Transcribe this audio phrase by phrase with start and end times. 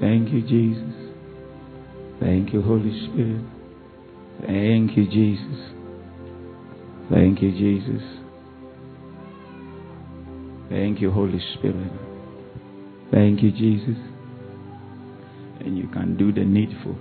[0.00, 0.94] Thank you, Jesus.
[2.20, 3.44] Thank you, Holy Spirit.
[4.46, 5.72] Thank you, Jesus.
[7.10, 8.02] Thank you, Jesus.
[10.68, 11.92] Thank you, Holy Spirit.
[13.10, 13.96] Thank you, Jesus.
[15.60, 16.96] And you can do the needful.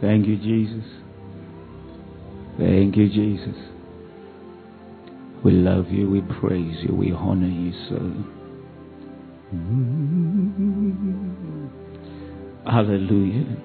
[0.00, 0.84] Thank you, Jesus.
[2.58, 3.56] Thank you, Jesus.
[5.44, 7.98] We love you, we praise you, we honor you so.
[12.66, 13.56] Hallelujah.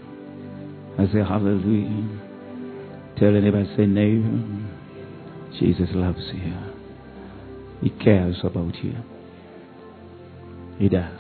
[0.97, 2.19] I say hallelujah.
[3.18, 4.69] Tell anybody, say neighbor,
[5.57, 6.54] Jesus loves you.
[7.82, 8.96] He cares about you.
[10.77, 11.19] He does.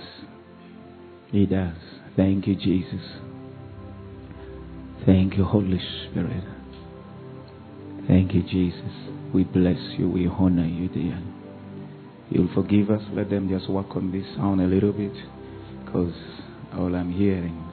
[1.31, 1.75] He does.
[2.17, 3.01] Thank you, Jesus.
[5.05, 6.43] Thank you, Holy Spirit.
[8.07, 8.91] Thank you, Jesus.
[9.33, 10.09] We bless you.
[10.09, 11.21] We honor you, dear.
[12.29, 13.01] You'll forgive us.
[13.13, 15.13] Let them just work on this sound a little bit
[15.85, 16.13] because
[16.73, 17.68] all I'm hearing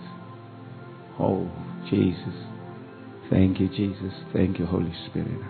[1.18, 1.50] oh,
[1.90, 2.34] Jesus.
[3.30, 4.12] Thank you, Jesus.
[4.32, 5.40] Thank you, Holy Spirit.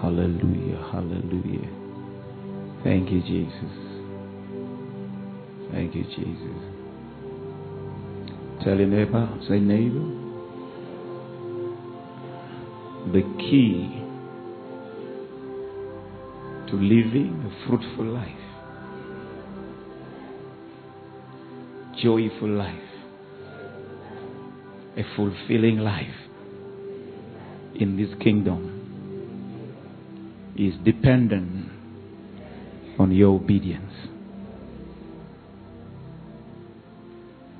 [0.00, 0.78] Hallelujah.
[0.92, 1.68] Hallelujah.
[2.84, 3.88] Thank you, Jesus.
[5.72, 6.78] Thank you, Jesus.
[8.64, 10.04] Tell your neighbor, say neighbor.
[13.12, 14.04] The key
[16.68, 18.28] to living a fruitful life,
[22.02, 22.87] joyful life,
[24.98, 26.06] a fulfilling life
[27.76, 28.74] in this kingdom
[30.56, 31.70] is dependent
[32.98, 33.92] on your obedience.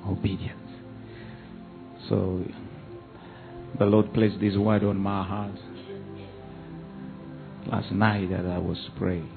[0.05, 0.59] Obedience.
[2.09, 2.43] So
[3.77, 5.55] the Lord placed this word on my heart
[7.67, 9.31] last night that I was praying.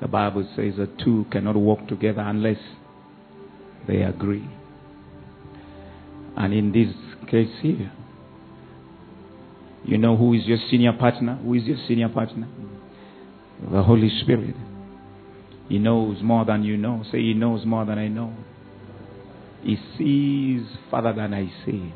[0.00, 2.58] The Bible says that two cannot walk together unless
[3.86, 4.48] they agree.
[6.36, 6.94] And in this
[7.30, 7.92] case here,
[9.84, 11.36] you know who is your senior partner?
[11.36, 12.48] Who is your senior partner?
[13.70, 14.54] The Holy Spirit.
[15.68, 17.04] He knows more than you know.
[17.10, 18.34] Say, He knows more than I know.
[19.62, 21.92] He sees further than I see.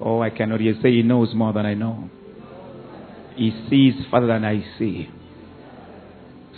[0.00, 0.74] Oh, I cannot hear.
[0.82, 2.08] Say, He knows more than I know.
[3.36, 5.08] He sees further than I see.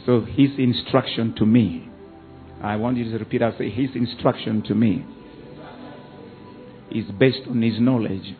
[0.04, 1.88] So, His instruction to me,
[2.62, 5.04] I want you to repeat say, His instruction to me
[6.90, 8.34] is based on His knowledge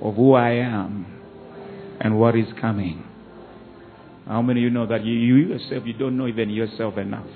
[0.00, 1.06] of who I am
[2.00, 3.04] and what is coming.
[4.26, 7.26] How many of you know that you, you yourself, you don't know even yourself enough?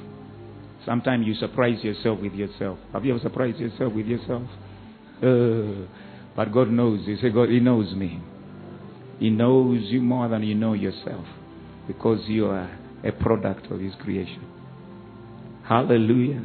[0.84, 2.78] Sometimes you surprise yourself with yourself.
[2.92, 4.42] Have you ever surprised yourself with yourself?
[5.20, 5.86] Uh,
[6.36, 7.00] but God knows.
[7.06, 8.22] You say, God, He knows me.
[9.18, 11.24] He knows you more than you know yourself
[11.88, 12.70] because you are
[13.04, 14.44] a product of His creation.
[15.68, 16.42] Hallelujah.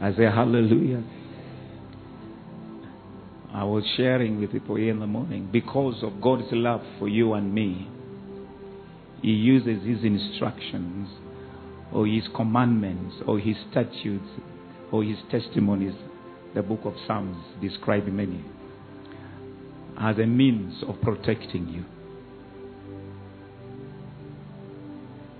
[0.00, 1.02] I say, Hallelujah.
[3.54, 7.34] I was sharing with people here in the morning because of God's love for you
[7.34, 7.88] and me.
[9.22, 11.08] He uses His instructions
[11.92, 14.28] or His commandments or His statutes
[14.90, 15.94] or His testimonies.
[16.54, 18.44] The book of Psalms describes many
[19.98, 21.84] as a means of protecting you.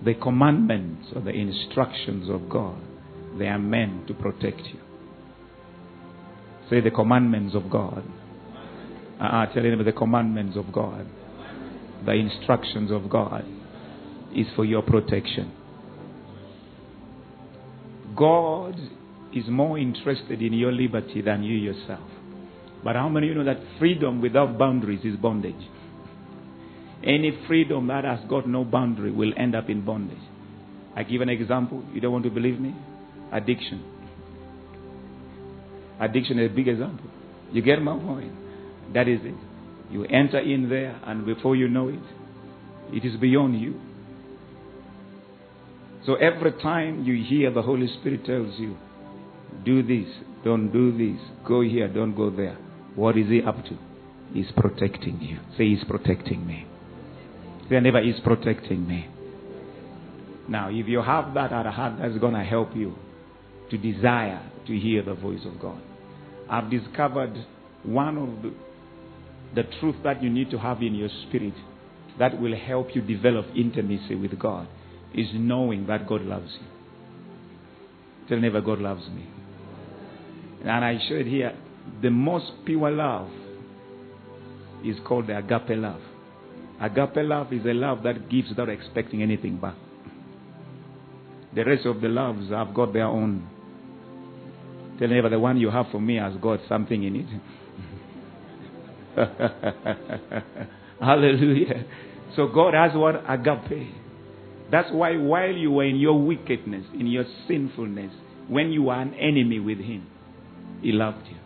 [0.04, 2.80] The commandments or the instructions of God,
[3.38, 4.81] they are meant to protect you.
[6.70, 8.04] Say the commandments of God.
[9.20, 11.06] Uh, uh, tell him the commandments of God.
[12.04, 13.44] The instructions of God
[14.34, 15.53] is for your protection.
[18.16, 18.75] God
[19.34, 22.09] is more interested in your liberty than you yourself.
[22.84, 25.69] But how many of you know that freedom without boundaries is bondage?
[27.04, 30.19] Any freedom that has got no boundary will end up in bondage.
[30.94, 31.82] I give an example.
[31.92, 32.75] You don't want to believe me?
[33.32, 33.82] Addiction.
[36.00, 37.09] Addiction is a big example.
[37.53, 38.32] You get my point?
[38.93, 39.34] That is it.
[39.91, 42.00] You enter in there, and before you know it,
[42.92, 43.81] it is beyond you.
[46.04, 48.77] So every time you hear the Holy Spirit tells you,
[49.65, 50.12] do this,
[50.45, 52.56] don't do this, go here, don't go there.
[52.97, 53.78] What is He up to?
[54.33, 55.39] He's protecting you.
[55.56, 56.66] Say, He's protecting me.
[57.71, 59.09] Say, never is protecting me.
[60.48, 62.97] Now, if you have that at heart, that's going to help you
[63.72, 65.80] to desire to hear the voice of God.
[66.48, 67.34] I've discovered
[67.83, 68.54] one of the,
[69.54, 71.54] the truth that you need to have in your spirit
[72.19, 74.69] that will help you develop intimacy with God
[75.15, 76.66] is knowing that God loves you.
[78.28, 79.27] Tell never God loves me.
[80.60, 81.57] And I showed here
[82.03, 83.30] the most pure love
[84.84, 86.01] is called the agape love.
[86.80, 89.77] Agape love is a love that gives without expecting anything back.
[91.54, 93.48] The rest of the loves have got their own.
[95.03, 97.27] Tell neighbor, the one you have for me has got something in it.
[101.01, 101.87] Hallelujah.
[102.37, 103.16] So God has what?
[103.28, 103.89] Agape.
[104.71, 108.13] That's why while you were in your wickedness, in your sinfulness,
[108.47, 110.07] when you were an enemy with Him,
[110.83, 111.39] He loved you.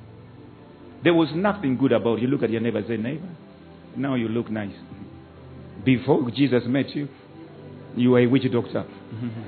[1.02, 2.28] There was nothing good about you.
[2.28, 3.34] Look at your neighbor say, neighbor,
[3.96, 4.76] now you look nice.
[5.82, 7.08] Before Jesus met you,
[7.96, 8.84] you were a witch doctor.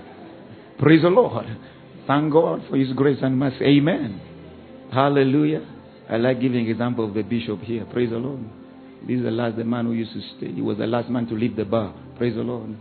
[0.78, 1.44] Praise the Lord.
[2.08, 3.62] Thank God for His grace and mercy.
[3.62, 4.20] Amen.
[4.92, 5.64] Hallelujah.
[6.08, 7.86] I like giving example of the bishop here.
[7.92, 8.40] Praise the Lord.
[9.06, 10.50] This is the last the man who used to stay.
[10.52, 11.94] He was the last man to leave the bar.
[12.16, 12.76] Praise the Lord.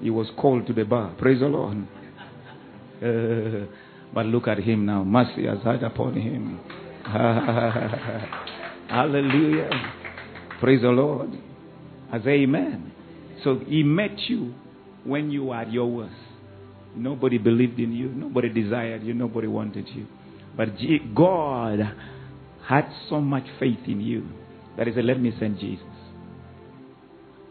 [0.00, 1.14] He was called to the bar.
[1.18, 1.86] Praise the Lord.
[3.02, 3.66] Uh,
[4.14, 5.04] but look at him now.
[5.04, 6.58] Mercy has had upon him.
[8.88, 9.70] Hallelujah.
[10.60, 11.30] Praise the Lord.
[12.10, 12.92] As amen.
[13.44, 14.54] So he met you
[15.04, 16.14] when you were at your worst.
[16.94, 18.08] Nobody believed in you.
[18.08, 19.14] Nobody desired you.
[19.14, 20.06] Nobody wanted you.
[20.56, 20.68] But
[21.14, 21.78] God
[22.66, 24.28] had so much faith in you
[24.76, 25.84] that he said, Let me send Jesus.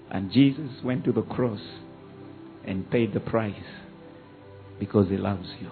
[0.10, 1.62] And Jesus went to the cross
[2.66, 3.56] and paid the price
[4.80, 5.72] because he loves you.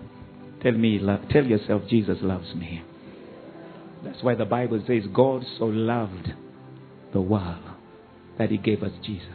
[0.64, 1.00] Tell me,
[1.32, 2.84] tell yourself, Jesus loves me.
[4.04, 6.30] That's why the Bible says God so loved
[7.14, 7.64] the world
[8.38, 9.28] that he gave us Jesus.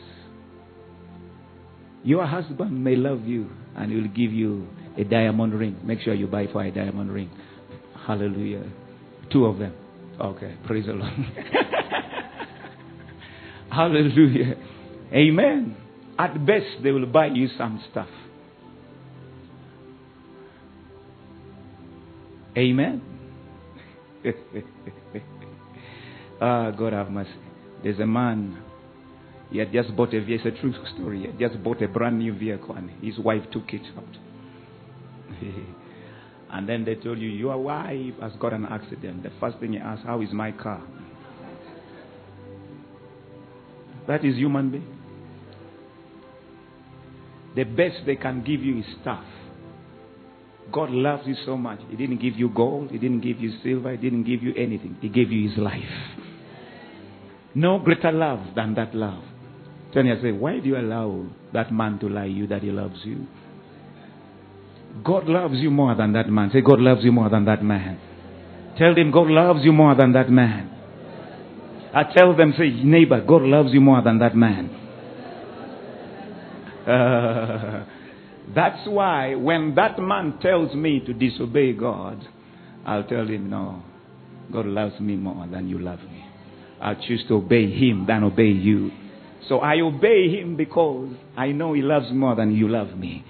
[2.03, 4.67] Your husband may love you and he will give you
[4.97, 5.77] a diamond ring.
[5.85, 7.31] Make sure you buy for a diamond ring.
[8.07, 8.65] Hallelujah.
[9.33, 9.75] Two of them.
[10.21, 11.13] Okay, praise the Lord.
[13.71, 14.55] Hallelujah.
[15.13, 15.77] Amen.
[16.19, 18.09] At best, they will buy you some stuff.
[22.57, 23.03] Amen.
[26.41, 27.31] ah, God have mercy.
[27.83, 28.63] There's a man,
[29.55, 30.49] he had just bought a vehicle.
[30.49, 31.21] It's a true story.
[31.21, 34.17] He had just bought a brand new vehicle and his wife took it out.
[36.51, 39.23] and then they told you, Your wife has got an accident.
[39.23, 40.83] The first thing he asked, How is my car?
[44.09, 44.99] That is human being.
[47.55, 49.23] The best they can give you is stuff.
[50.73, 51.79] God loves you so much.
[51.91, 52.91] He didn't give you gold.
[52.91, 53.93] He didn't give you silver.
[53.93, 54.97] He didn't give you anything.
[55.01, 55.85] He gave you His life.
[57.55, 59.23] No greater love than that love.
[59.97, 62.99] Me, I say, why do you allow that man to lie you that he loves
[63.05, 63.27] you?
[65.05, 66.51] God loves you more than that man.
[66.53, 68.01] Say, God loves you more than that man.
[68.77, 70.71] Tell them, God loves you more than that man.
[71.95, 74.71] I tell them, say, neighbor, God loves you more than that man.
[76.89, 77.87] Uh,
[78.55, 82.21] that's why when that man tells me to disobey God,
[82.85, 83.83] I'll tell him, no,
[84.53, 86.25] God loves me more than you love me.
[86.81, 88.91] I choose to obey him than obey you.
[89.49, 93.25] So I obey him because I know he loves more than you love me.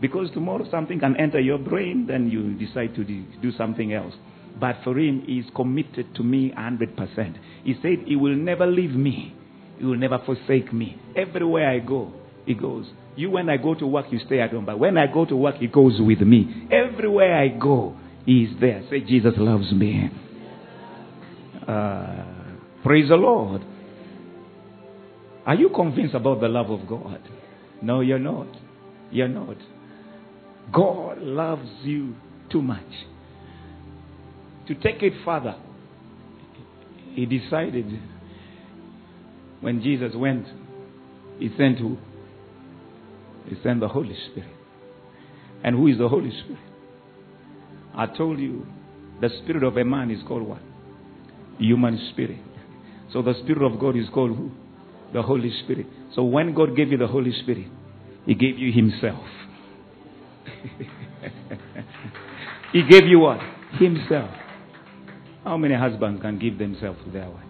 [0.00, 4.14] Because tomorrow something can enter your brain, then you decide to do something else.
[4.58, 7.36] But for him, he is committed to me 100%.
[7.64, 9.34] He said, He will never leave me,
[9.78, 11.00] He will never forsake me.
[11.16, 12.12] Everywhere I go,
[12.46, 12.86] He goes.
[13.16, 14.64] You, when I go to work, you stay at home.
[14.66, 16.68] But when I go to work, He goes with me.
[16.70, 18.82] Everywhere I go, He is there.
[18.90, 20.10] Say, Jesus loves me.
[21.66, 22.24] Uh,
[22.82, 23.62] praise the Lord.
[25.46, 27.20] Are you convinced about the love of God?
[27.82, 28.48] No, you're not.
[29.10, 29.56] You're not.
[30.72, 32.14] God loves you
[32.50, 32.84] too much.
[34.68, 35.56] To take it further,
[37.14, 37.86] He decided
[39.60, 40.46] when Jesus went,
[41.38, 41.96] He sent who?
[43.46, 44.50] He sent the Holy Spirit.
[45.64, 46.62] And who is the Holy Spirit?
[47.94, 48.66] I told you,
[49.20, 50.62] the spirit of a man is called what?
[51.58, 52.38] Human spirit.
[53.12, 54.50] So the spirit of God is called who?
[55.12, 55.86] The Holy Spirit.
[56.14, 57.66] So when God gave you the Holy Spirit,
[58.26, 59.24] He gave you Himself.
[62.72, 63.40] he gave you what?
[63.72, 64.30] Himself.
[65.44, 67.44] How many husbands can give themselves to their wife?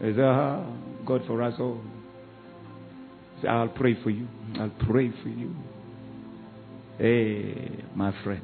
[0.00, 0.66] They say, ah,
[1.04, 1.80] God for us all.
[3.42, 4.28] Say, I'll pray for you.
[4.58, 5.54] I'll pray for you.
[6.98, 8.42] Hey, my friend.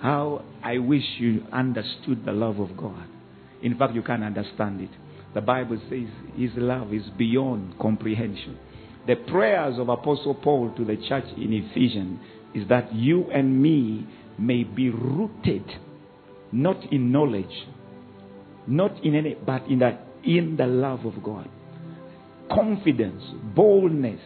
[0.00, 3.08] How I wish you understood the love of God.
[3.62, 4.90] In fact, you can't understand it.
[5.34, 8.58] The Bible says His love is beyond comprehension.
[9.06, 12.20] The prayers of Apostle Paul to the church in Ephesians
[12.54, 14.06] is that you and me
[14.38, 15.64] may be rooted
[16.52, 17.66] not in knowledge,
[18.66, 21.48] not in any, but in the, in the love of God.
[22.50, 23.22] Confidence,
[23.54, 24.20] boldness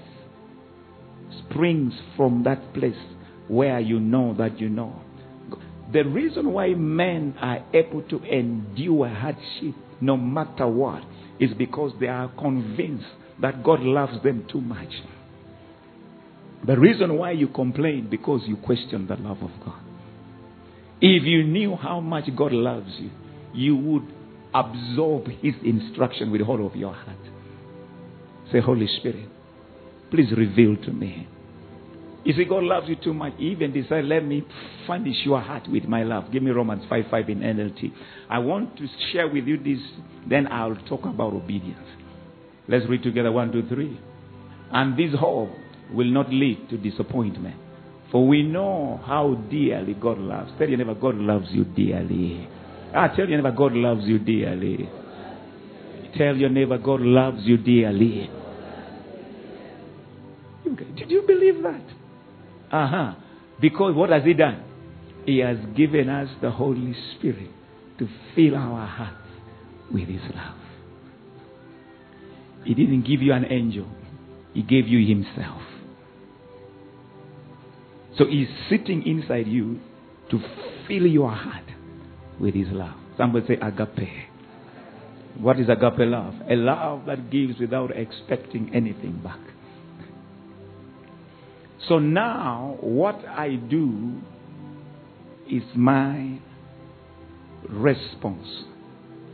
[1.49, 2.94] springs from that place
[3.49, 5.00] where you know that you know.
[5.92, 11.02] The reason why men are able to endure hardship no matter what
[11.38, 13.06] is because they are convinced
[13.40, 14.90] that God loves them too much.
[16.66, 19.80] The reason why you complain because you question the love of God.
[21.00, 23.11] If you knew how much God loves you,
[23.54, 24.12] you would
[24.54, 27.18] absorb His instruction with all of your heart.
[28.52, 29.28] Say, Holy Spirit,
[30.11, 31.28] please reveal to me.
[32.25, 33.35] You see, God loves you too much.
[33.37, 34.45] He even decided, let me
[34.87, 36.31] furnish your heart with my love.
[36.33, 37.93] Give me Romans 5 5 in NLT.
[38.31, 39.83] I want to share with you this,
[40.29, 41.79] then I'll talk about obedience.
[42.69, 43.99] Let's read together one, two, three.
[44.71, 45.50] And this hope
[45.93, 47.57] will not lead to disappointment.
[48.12, 50.52] For we know how dearly God loves.
[50.59, 52.49] Tell your neighbor, God loves you dearly.
[52.95, 54.88] Ah, tell your neighbor, God loves you dearly.
[56.17, 58.31] Tell your neighbor, God loves you dearly.
[60.97, 61.83] Did you believe that?
[62.73, 63.14] Uh huh.
[63.61, 64.64] Because what has He done?
[65.26, 67.50] He has given us the Holy Spirit
[67.99, 69.29] to fill our hearts
[69.93, 70.57] with His love.
[72.64, 73.87] He didn't give you an angel,
[74.55, 75.62] He gave you Himself.
[78.17, 79.79] So He's sitting inside you
[80.31, 80.41] to
[80.88, 81.64] fill your heart
[82.41, 82.97] with His love.
[83.17, 84.09] Somebody say agape.
[85.38, 86.35] What is agape love?
[86.50, 89.38] A love that gives without expecting anything back.
[91.89, 94.21] So now, what I do
[95.51, 96.39] is my
[97.69, 98.47] response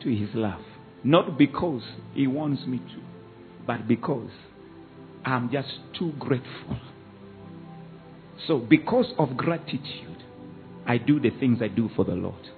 [0.02, 0.62] to His love.
[1.04, 1.82] Not because
[2.14, 3.02] He wants me to,
[3.66, 4.30] but because
[5.24, 6.78] I'm just too grateful.
[8.46, 10.22] So, because of gratitude,
[10.86, 12.48] I do the things I do for the Lord.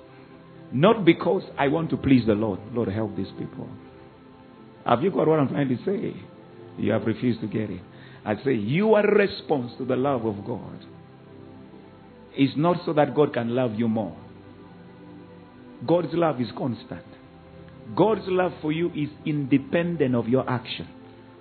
[0.73, 2.61] Not because I want to please the Lord.
[2.73, 3.68] Lord, help these people.
[4.87, 6.14] Have you got what I'm trying to say?
[6.78, 7.80] You have refused to get it.
[8.24, 10.84] I say, your response to the love of God
[12.36, 14.16] is not so that God can love you more.
[15.86, 17.04] God's love is constant.
[17.96, 20.88] God's love for you is independent of your action.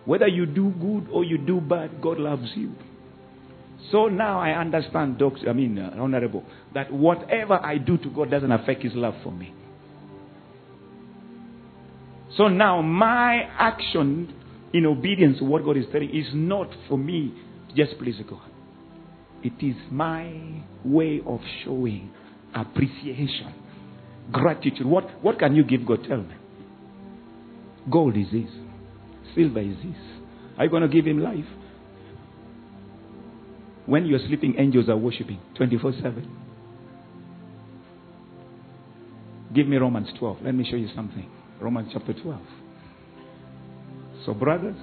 [0.05, 2.73] Whether you do good or you do bad, God loves you.
[3.91, 6.43] So now I understand, doctor, I mean, uh, honorable,
[6.73, 9.53] that whatever I do to God doesn't affect His love for me.
[12.37, 14.33] So now my action
[14.73, 17.33] in obedience to what God is telling is not for me
[17.75, 18.49] just please God.
[19.41, 22.11] It is my way of showing
[22.53, 23.53] appreciation,
[24.31, 24.85] gratitude.
[24.85, 26.03] What, what can you give God?
[26.07, 26.35] Tell me.
[27.89, 28.49] Gold is this,
[29.35, 29.97] silver is this.
[30.57, 31.45] Are you going to give Him life?
[33.85, 36.37] When you're sleeping, angels are worshiping 24 7.
[39.55, 40.43] Give me Romans 12.
[40.43, 41.27] Let me show you something.
[41.59, 42.39] Romans chapter 12.
[44.25, 44.77] So, brothers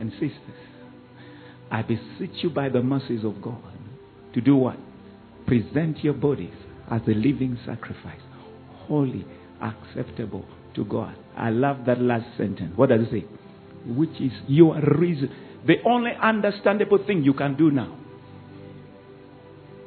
[0.00, 0.60] and sisters,
[1.70, 3.62] I beseech you by the mercies of God
[4.34, 4.76] to do what?
[5.46, 6.54] Present your bodies
[6.90, 8.20] as a living sacrifice,
[8.86, 9.24] holy,
[9.62, 11.16] acceptable to God.
[11.36, 12.72] I love that last sentence.
[12.76, 13.26] What does it say?
[13.86, 15.30] Which is your reason.
[15.66, 17.98] The only understandable thing you can do now.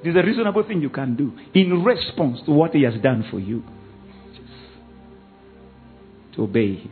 [0.04, 3.26] This is a reasonable thing you can do in response to what He has done
[3.30, 3.64] for you.
[4.34, 4.48] Just
[6.36, 6.92] to obey Him.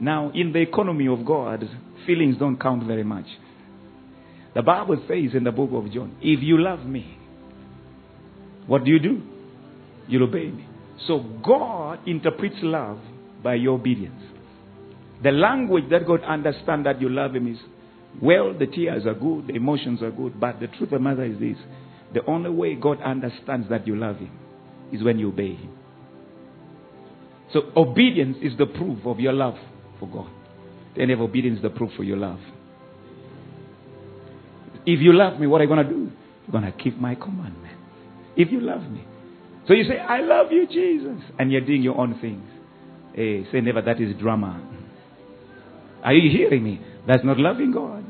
[0.00, 1.68] Now, in the economy of God,
[2.06, 3.26] feelings don't count very much.
[4.54, 7.18] The Bible says in the book of John, if you love me,
[8.66, 9.22] what do you do?
[10.08, 10.66] You obey me.
[11.06, 12.98] So God interprets love
[13.42, 14.22] by your obedience.
[15.22, 17.58] The language that God understands that you love Him is,
[18.20, 21.24] well, the tears are good, the emotions are good, but the truth of the matter
[21.24, 21.56] is this
[22.14, 24.30] the only way God understands that you love Him
[24.92, 25.70] is when you obey Him.
[27.52, 29.54] So obedience is the proof of your love
[29.98, 30.30] for God.
[30.96, 32.40] Then if obedience is the proof for your love.
[34.86, 36.10] If you love me, what are you going to do?
[36.46, 37.76] You're going to keep my commandment.
[38.36, 39.04] If you love me.
[39.66, 41.22] So you say, I love you, Jesus.
[41.38, 42.48] And you're doing your own things.
[43.14, 44.62] Hey, eh, say never, that is drama.
[46.04, 46.80] Are you hearing me?
[47.06, 48.04] That's not loving God.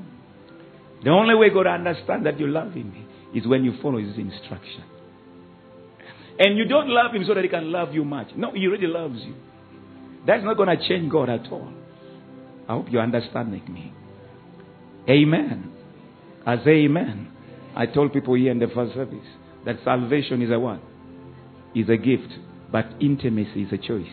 [1.03, 2.93] The only way God understands that you love Him
[3.35, 4.85] is when you follow His instruction.
[6.39, 8.29] And you don't love Him so that He can love you much.
[8.37, 9.35] No, He already loves you.
[10.27, 11.73] That's not going to change God at all.
[12.69, 13.93] Oh, I hope you're understanding me.
[15.09, 15.73] Amen.
[16.45, 17.31] I say amen.
[17.75, 19.27] I told people here in the first service
[19.65, 20.81] that salvation is a what?
[21.75, 22.33] Is a gift,
[22.73, 24.07] but intimacy is a choice.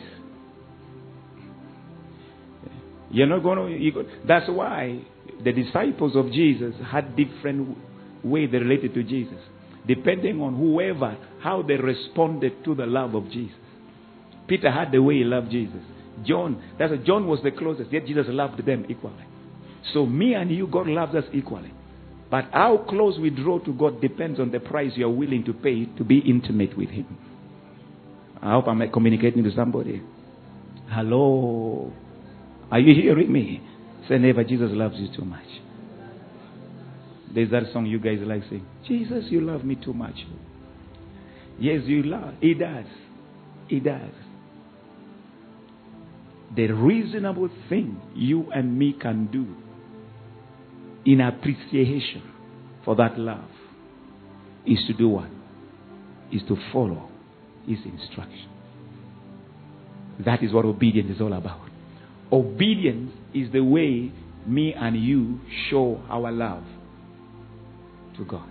[3.09, 3.77] You're not going to.
[3.77, 5.01] You, that's why
[5.43, 7.77] the disciples of Jesus had different
[8.23, 9.39] way they related to Jesus,
[9.87, 13.55] depending on whoever how they responded to the love of Jesus.
[14.47, 15.81] Peter had the way he loved Jesus.
[16.25, 19.25] John, that's why John was the closest, yet Jesus loved them equally.
[19.93, 21.73] So me and you, God loves us equally.
[22.29, 25.53] But how close we draw to God depends on the price you are willing to
[25.53, 27.17] pay to be intimate with Him.
[28.41, 30.01] I hope I'm communicating to somebody.
[30.89, 31.93] Hello.
[32.71, 33.61] Are you hearing me?
[34.09, 35.45] Say, never, Jesus loves you too much.
[37.33, 40.15] There's that song you guys like saying, Jesus, you love me too much.
[41.59, 42.33] Yes, you love.
[42.41, 42.85] He does.
[43.67, 44.11] He does.
[46.55, 49.55] The reasonable thing you and me can do
[51.05, 52.21] in appreciation
[52.85, 53.49] for that love
[54.65, 55.29] is to do what?
[56.31, 57.09] Is to follow
[57.67, 58.49] his instruction.
[60.25, 61.61] That is what obedience is all about.
[62.31, 64.11] Obedience is the way
[64.45, 66.63] me and you show our love
[68.17, 68.49] to God.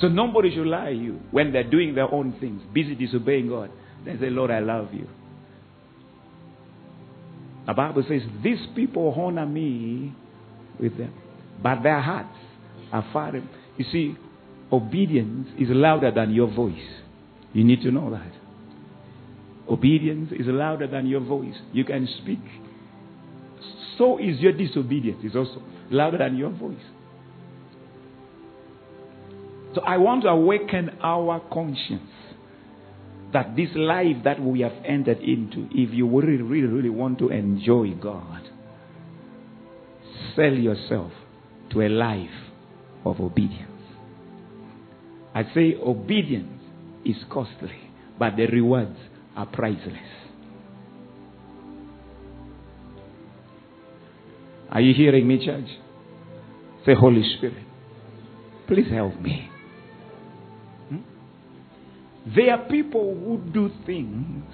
[0.00, 3.70] So nobody should lie to you when they're doing their own things, busy disobeying God.
[4.04, 5.06] They say, Lord, I love you.
[7.66, 10.14] The Bible says, These people honor me
[10.80, 11.12] with them,
[11.62, 12.36] but their hearts
[12.92, 13.34] are far.
[13.76, 14.16] You see,
[14.72, 16.74] obedience is louder than your voice.
[17.52, 18.32] You need to know that.
[19.70, 21.56] Obedience is louder than your voice.
[21.72, 22.40] You can speak.
[23.98, 25.18] So is your disobedience.
[25.22, 26.76] It's also louder than your voice.
[29.74, 32.08] So I want to awaken our conscience
[33.32, 37.28] that this life that we have entered into, if you really, really, really want to
[37.28, 38.48] enjoy God,
[40.34, 41.12] sell yourself
[41.70, 42.30] to a life
[43.04, 43.70] of obedience.
[45.34, 46.62] I say obedience
[47.04, 48.96] is costly, but the rewards
[49.36, 49.98] are priceless.
[54.70, 55.68] Are you hearing me, church?
[56.84, 57.64] Say, Holy Spirit,
[58.66, 59.50] please help me.
[62.26, 64.44] There are people who do things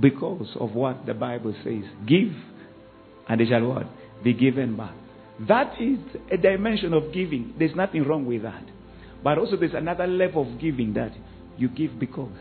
[0.00, 1.84] because of what the Bible says.
[2.06, 2.32] Give,
[3.28, 3.86] and they shall what?
[4.22, 4.94] Be given back.
[5.46, 5.98] That is
[6.32, 7.54] a dimension of giving.
[7.58, 8.64] There's nothing wrong with that.
[9.22, 11.12] But also, there's another level of giving that
[11.56, 12.32] you give because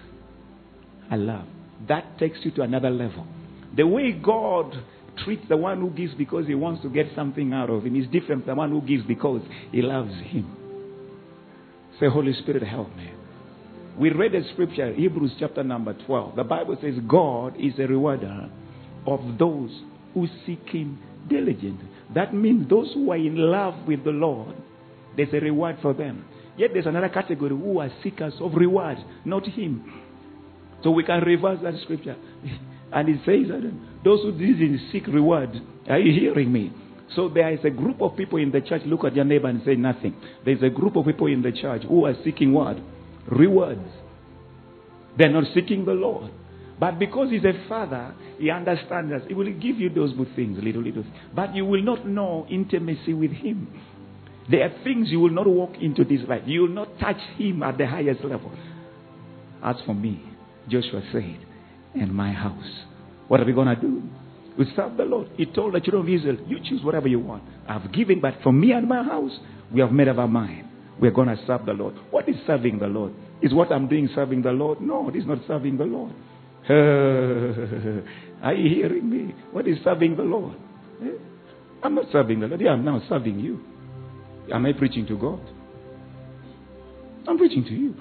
[1.09, 1.45] I love.
[1.87, 3.25] That takes you to another level.
[3.75, 4.73] The way God
[5.23, 8.05] treats the one who gives because he wants to get something out of him is
[8.07, 10.55] different from the one who gives because he loves him.
[11.99, 13.11] Say, Holy Spirit, help me.
[13.97, 16.35] We read the scripture, Hebrews chapter number 12.
[16.35, 18.49] The Bible says, God is a rewarder
[19.07, 19.71] of those
[20.13, 21.87] who seek Him diligently.
[22.13, 24.55] That means those who are in love with the Lord,
[25.15, 26.25] there's a reward for them.
[26.57, 30.03] Yet there's another category who are seekers of reward, not Him.
[30.83, 32.15] So we can reverse that scripture.
[32.89, 33.69] And it says that
[34.05, 35.49] those who didn't seek reward,
[35.89, 36.71] are you hearing me?
[37.17, 38.83] So there is a group of people in the church.
[38.85, 40.15] Look at your neighbor and say nothing.
[40.45, 42.77] There's a group of people in the church who are seeking what?
[43.27, 43.87] Rewards.
[45.17, 46.31] They're not seeking the Lord.
[46.79, 49.21] But because He's a Father, He understands us.
[49.27, 51.03] He will give you those good things, little, little.
[51.35, 53.67] But you will not know intimacy with Him.
[54.49, 56.43] There are things you will not walk into this life.
[56.45, 58.51] You will not touch Him at the highest level.
[59.63, 60.23] As for me,
[60.69, 61.39] Joshua said,
[61.95, 62.83] and my house,
[63.27, 64.03] what are we going to do?
[64.57, 65.29] We serve the Lord.
[65.35, 67.43] He told the children of Israel, You choose whatever you want.
[67.67, 69.31] I've given, but for me and my house,
[69.71, 70.66] we have made up our mind.
[70.99, 71.95] We're going to serve the Lord.
[72.09, 73.13] What is serving the Lord?
[73.41, 74.81] Is what I'm doing serving the Lord?
[74.81, 76.13] No, it is not serving the Lord.
[78.43, 79.35] are you hearing me?
[79.51, 80.55] What is serving the Lord?
[81.03, 81.11] Eh?
[81.83, 82.61] I'm not serving the Lord.
[82.61, 83.61] Yeah, I'm now serving you.
[84.51, 85.39] Am I preaching to God?
[87.27, 87.95] I'm preaching to you.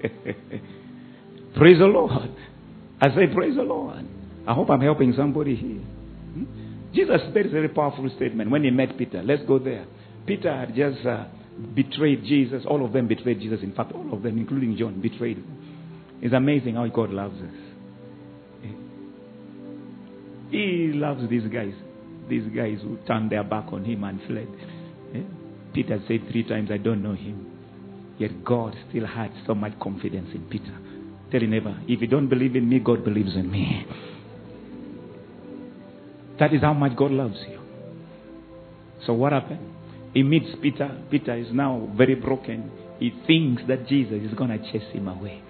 [1.56, 2.30] praise the Lord.
[3.00, 4.06] I say, praise the Lord.
[4.46, 5.80] I hope I'm helping somebody here.
[5.80, 6.44] Hmm?
[6.94, 9.22] Jesus made a very powerful statement when he met Peter.
[9.22, 9.86] Let's go there.
[10.28, 11.24] Peter had just uh,
[11.74, 12.64] betrayed Jesus.
[12.66, 13.60] All of them betrayed Jesus.
[13.62, 16.18] In fact, all of them, including John, betrayed him.
[16.20, 17.54] It's amazing how God loves us.
[20.50, 21.72] He loves these guys.
[22.28, 24.48] These guys who turned their back on him and fled.
[25.74, 27.46] Peter said three times, I don't know him.
[28.18, 30.76] Yet God still had so much confidence in Peter.
[31.30, 33.86] Tell him never, if you don't believe in me, God believes in me.
[36.40, 37.60] That is how much God loves you.
[39.06, 39.74] So what happened?
[40.14, 40.90] He meets Peter.
[41.10, 42.70] Peter is now very broken.
[42.98, 45.42] He thinks that Jesus is going to chase him away.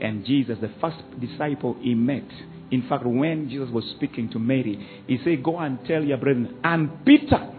[0.00, 2.24] And Jesus, the first disciple he met,
[2.70, 6.58] in fact, when Jesus was speaking to Mary, he said, Go and tell your brethren.
[6.64, 7.50] And Peter,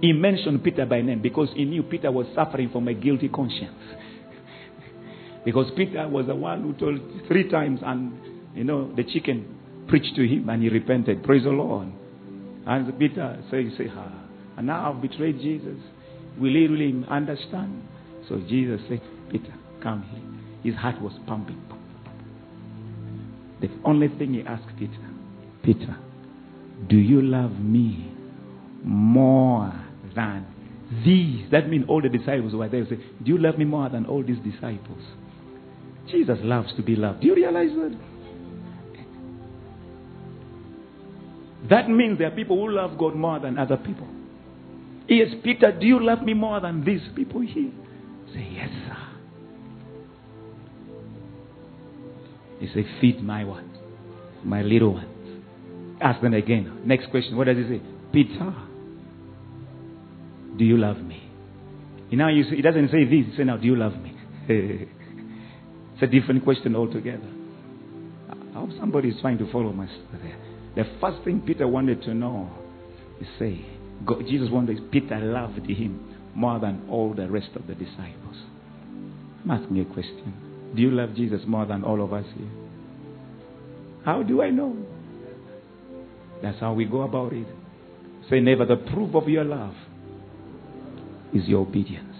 [0.00, 3.74] he mentioned Peter by name because he knew Peter was suffering from a guilty conscience.
[5.44, 8.16] because Peter was the one who told three times, and
[8.54, 9.56] you know, the chicken
[9.88, 11.22] preached to him and he repented.
[11.22, 11.88] Praise the Lord.
[12.66, 14.25] And Peter said, say, ah,
[14.56, 15.78] and now I've betrayed Jesus.
[16.38, 17.82] Will he really understand?
[18.28, 20.72] So Jesus said, Peter, come here.
[20.72, 21.62] His heart was pumping.
[23.60, 24.92] The only thing he asked Peter,
[25.62, 25.96] Peter,
[26.88, 28.12] do you love me
[28.82, 29.72] more
[30.14, 30.46] than
[31.04, 31.50] these?
[31.50, 32.84] That means all the disciples were there.
[32.84, 35.02] Say, do you love me more than all these disciples?
[36.10, 37.22] Jesus loves to be loved.
[37.22, 37.98] Do you realize that?
[41.70, 44.06] That means there are people who love God more than other people.
[45.08, 47.70] Yes, Peter, do you love me more than these people here?
[48.34, 48.96] Say, yes, sir.
[52.58, 53.64] He said, feed my what?
[54.44, 55.08] My little ones.
[56.00, 56.82] Ask them again.
[56.84, 57.36] Next question.
[57.36, 57.82] What does he say?
[58.12, 58.54] Peter,
[60.56, 61.22] do you love me?
[62.10, 63.26] You know, he doesn't say this.
[63.30, 64.16] He says, now, do you love me?
[64.48, 67.28] it's a different question altogether.
[68.30, 70.34] I hope somebody is trying to follow my story.
[70.74, 72.50] The first thing Peter wanted to know
[73.20, 73.64] is say,
[74.04, 78.36] God, Jesus wanted, Peter loved him more than all the rest of the disciples.
[79.44, 80.34] I'm asking you a question.
[80.74, 82.50] Do you love Jesus more than all of us here?
[84.04, 84.76] How do I know?
[86.42, 87.46] That's how we go about it.
[88.28, 89.74] Say, never the proof of your love
[91.32, 92.14] is your obedience.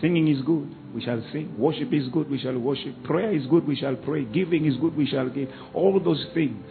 [0.00, 1.54] Singing is good, we shall sing.
[1.58, 3.02] Worship is good, we shall worship.
[3.04, 4.24] Prayer is good, we shall pray.
[4.24, 5.48] Giving is good, we shall give.
[5.74, 6.64] All those things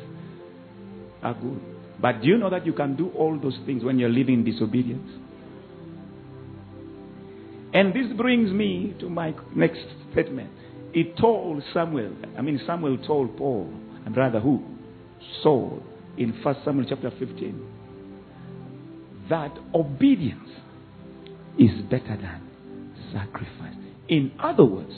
[1.23, 1.74] are good.
[2.01, 4.43] But do you know that you can do all those things when you're living in
[4.43, 5.09] disobedience?
[7.73, 10.49] And this brings me to my next statement.
[10.93, 13.69] He told Samuel, I mean, Samuel told Paul,
[14.05, 14.63] and rather who?
[15.43, 15.83] Saul,
[16.17, 17.67] in 1 Samuel chapter 15,
[19.29, 20.49] that obedience
[21.59, 22.41] is better than
[23.11, 23.75] sacrifice.
[24.07, 24.93] In other words,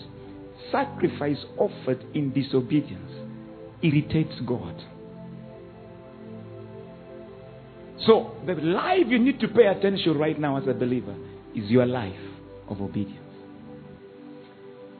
[0.72, 3.12] sacrifice offered in disobedience
[3.82, 4.84] irritates God.
[8.08, 11.16] So, the life you need to pay attention right now as a believer
[11.54, 12.16] is your life
[12.70, 13.20] of obedience.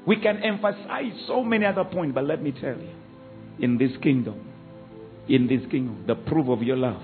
[0.06, 2.92] We can emphasize so many other points, but let me tell you,
[3.60, 4.46] in this kingdom,
[5.28, 7.02] in this kingdom, the proof of your love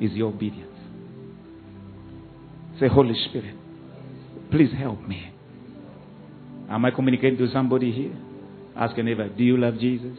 [0.00, 0.66] is your obedience.
[2.78, 3.56] Say, Holy Spirit,
[4.50, 5.32] please help me.
[6.68, 8.16] Am I communicating to somebody here?
[8.76, 10.18] Ask your neighbor, do you love Jesus?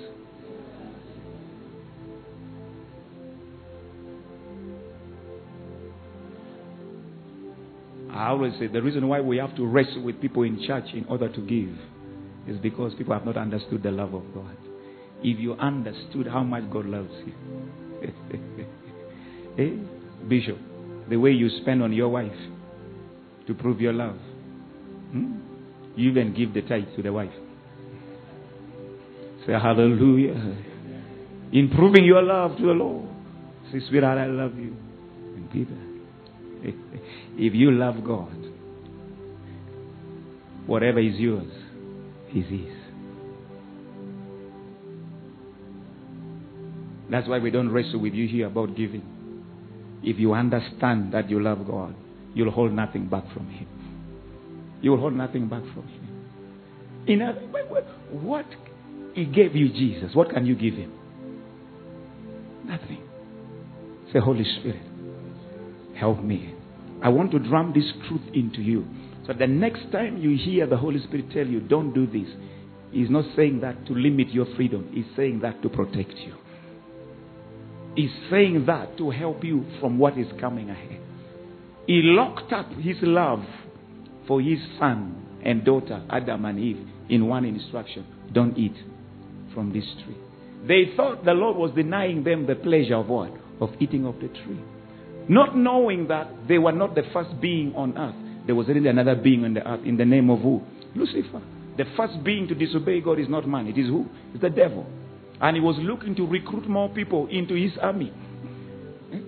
[8.22, 11.06] I always say the reason why we have to wrestle with people in church in
[11.06, 11.76] order to give
[12.48, 14.56] is because people have not understood the love of God.
[15.24, 17.34] If you understood how much God loves you,
[19.58, 19.80] hey,
[20.28, 20.58] Bishop,
[21.10, 22.32] the way you spend on your wife
[23.48, 24.18] to prove your love,
[25.12, 25.40] hmm?
[25.96, 27.34] you even give the tithe to the wife.
[29.48, 30.58] Say hallelujah.
[31.54, 33.10] In proving your love to the Lord.
[33.72, 34.76] Say, sweetheart, I love you.
[35.36, 35.88] And Peter.
[37.38, 38.36] If you love God,
[40.67, 41.52] whatever is yours
[42.36, 42.76] is His.
[47.10, 49.04] That's why we don't wrestle with you here about giving.
[50.02, 51.94] If you understand that you love God,
[52.34, 53.67] you'll hold nothing back from Him.
[54.82, 56.02] You will hold nothing back from Him.
[57.08, 57.34] In a,
[58.12, 58.46] what
[59.13, 60.94] He gave you, Jesus, what can you give Him?
[62.65, 63.04] Nothing.
[64.13, 64.82] Say, Holy Spirit,
[65.98, 66.56] help me.
[67.04, 68.86] I want to drum this truth into you.
[69.28, 72.30] So the next time you hear the Holy Spirit tell you, don't do this,
[72.92, 76.36] He's not saying that to limit your freedom, He's saying that to protect you.
[77.96, 81.00] He's saying that to help you from what is coming ahead.
[81.88, 83.44] He locked up His love
[84.28, 88.76] for His son and daughter, Adam and Eve, in one instruction don't eat
[89.54, 90.18] from this tree.
[90.68, 93.32] They thought the Lord was denying them the pleasure of what?
[93.60, 94.60] Of eating of the tree.
[95.30, 98.16] Not knowing that they were not the first being on earth.
[98.46, 100.62] There was already another being on the earth in the name of who?
[100.96, 101.42] Lucifer.
[101.78, 103.68] The first being to disobey God is not man.
[103.68, 104.08] It is who?
[104.34, 104.86] It's the devil.
[105.40, 108.08] And he was looking to recruit more people into his army.
[108.10, 109.22] Hmm?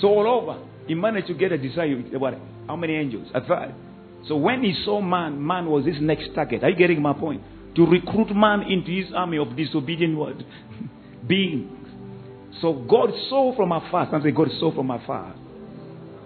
[0.00, 1.96] So all over, he managed to get a desire.
[2.18, 2.34] What?
[2.66, 3.28] How many angels?
[3.34, 3.74] A third.
[4.28, 6.62] So when he saw man, man was his next target.
[6.62, 7.42] Are you getting my point?
[7.76, 10.44] To recruit man into his army of disobedient word
[11.26, 11.70] beings.
[12.60, 14.08] So God saw from afar.
[14.10, 15.34] Some say God saw from afar.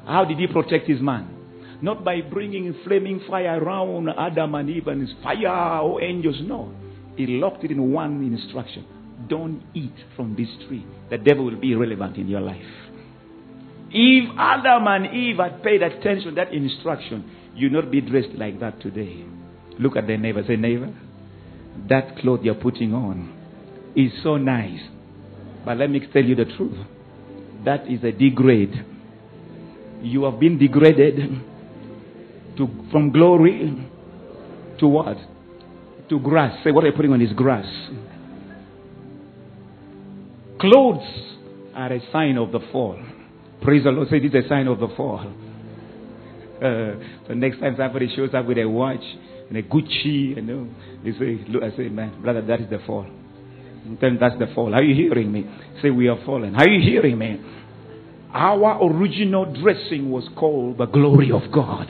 [0.07, 1.35] How did he protect his man?
[1.81, 6.37] Not by bringing flaming fire around Adam and Eve and his fire or angels.
[6.43, 6.73] No.
[7.17, 8.85] He locked it in one instruction.
[9.29, 10.87] Don't eat from this tree.
[11.11, 12.63] The devil will be irrelevant in your life.
[13.91, 18.61] If Adam and Eve had paid attention to that instruction, you'd not be dressed like
[18.61, 19.25] that today.
[19.79, 20.45] Look at their neighbor.
[20.47, 20.95] Say, neighbor,
[21.89, 23.35] that cloth you're putting on
[23.97, 24.81] is so nice.
[25.69, 26.79] But let me tell you the truth.
[27.67, 28.73] That is a degrade.
[30.01, 31.17] You have been degraded
[32.57, 33.77] to from glory
[34.81, 35.19] to what?
[36.09, 36.65] To grass.
[36.65, 37.67] Say what are you putting on is grass.
[40.59, 41.37] Clothes
[41.75, 42.99] are a sign of the fall.
[43.61, 44.09] Praise the Lord.
[44.09, 45.35] Say this is a sign of the fall.
[46.59, 49.05] Uh, so next time somebody shows up with a watch
[49.49, 50.69] and a Gucci, you know,
[51.05, 53.07] they say, look, I say, man, brother, that is the fall.
[54.01, 54.75] Then that's the fall.
[54.75, 55.47] Are you hearing me?
[55.83, 56.55] Say, we are fallen.
[56.57, 57.41] Are you hearing me?
[58.33, 61.87] Our original dressing was called the glory of God.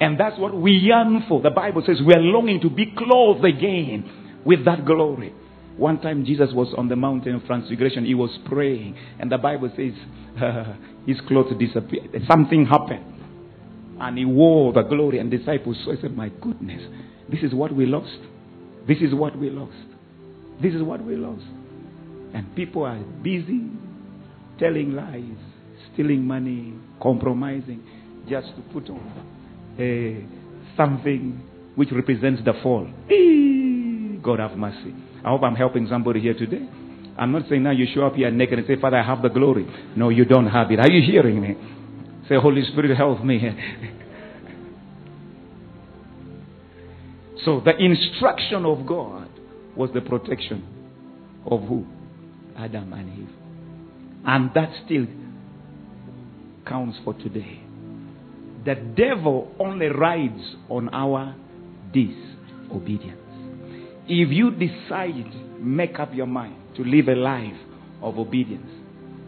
[0.00, 1.40] And that's what we yearn for.
[1.40, 5.32] The Bible says we are longing to be clothed again with that glory.
[5.76, 8.04] One time Jesus was on the mountain of transfiguration.
[8.04, 8.96] He was praying.
[9.18, 9.92] And the Bible says
[10.40, 10.74] uh,
[11.06, 12.10] his clothes disappeared.
[12.30, 13.12] Something happened.
[13.98, 15.18] And he wore the glory.
[15.18, 16.82] And disciples said, My goodness,
[17.30, 18.18] this is what we lost.
[18.86, 19.93] This is what we lost.
[20.62, 21.44] This is what we lost.
[22.34, 23.70] And people are busy
[24.58, 25.38] telling lies,
[25.92, 27.82] stealing money, compromising,
[28.28, 28.98] just to put on
[29.78, 31.42] uh, something
[31.74, 32.86] which represents the fall.
[34.22, 34.94] God have mercy.
[35.24, 36.68] I hope I'm helping somebody here today.
[37.16, 39.28] I'm not saying now you show up here naked and say, Father, I have the
[39.28, 39.66] glory.
[39.96, 40.80] No, you don't have it.
[40.80, 41.54] Are you hearing me?
[42.28, 43.40] Say, Holy Spirit, help me.
[47.44, 49.28] so the instruction of God
[49.76, 50.64] was the protection
[51.46, 51.86] of who?
[52.56, 53.34] Adam and Eve.
[54.26, 55.06] And that still
[56.66, 57.60] counts for today.
[58.64, 61.34] The devil only rides on our
[61.92, 63.20] disobedience.
[64.06, 67.56] If you decide, make up your mind to live a life
[68.02, 68.70] of obedience.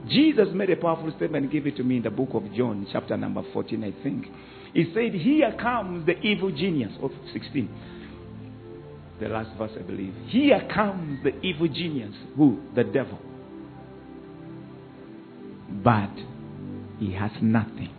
[0.08, 3.16] Jesus made a powerful statement give it to me in the book of John, chapter
[3.16, 4.26] number 14, I think.
[4.72, 7.68] He said, Here comes the evil genius of 16.
[9.20, 10.14] The last verse, I believe.
[10.28, 12.14] Here comes the evil genius.
[12.36, 12.60] Who?
[12.74, 13.18] The devil.
[15.82, 16.10] But
[16.98, 17.94] he has nothing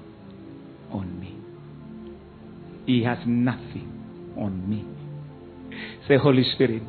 [0.91, 1.37] on me.
[2.85, 4.85] He has nothing on me.
[6.07, 6.83] Say, Holy Spirit,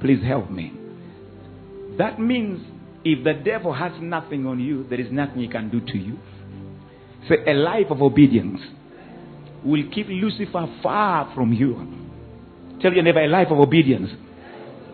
[0.00, 0.72] please help me.
[1.98, 2.60] That means
[3.04, 6.18] if the devil has nothing on you, there is nothing he can do to you.
[7.28, 8.60] Say, a life of obedience
[9.64, 12.02] will keep Lucifer far from you.
[12.82, 14.10] Tell your neighbor, a life of obedience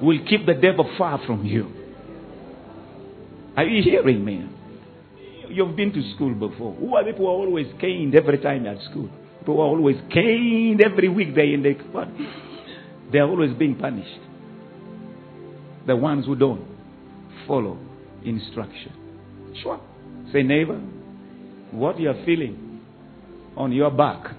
[0.00, 1.72] will keep the devil far from you.
[3.56, 4.48] Are you hearing me?
[5.48, 6.74] You've been to school before.
[6.74, 9.08] Who are people who are always caned every time at school?
[9.40, 12.08] People are always caned every week they in the what?
[13.10, 14.20] They are always being punished.
[15.86, 16.66] The ones who don't
[17.46, 17.78] follow
[18.24, 18.92] instruction.
[19.62, 19.80] Sure.
[20.32, 20.78] Say, neighbor,
[21.70, 22.82] what you are feeling
[23.56, 24.36] on your back,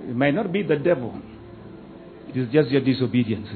[0.00, 1.20] it might not be the devil.
[2.28, 3.48] It is just your disobedience.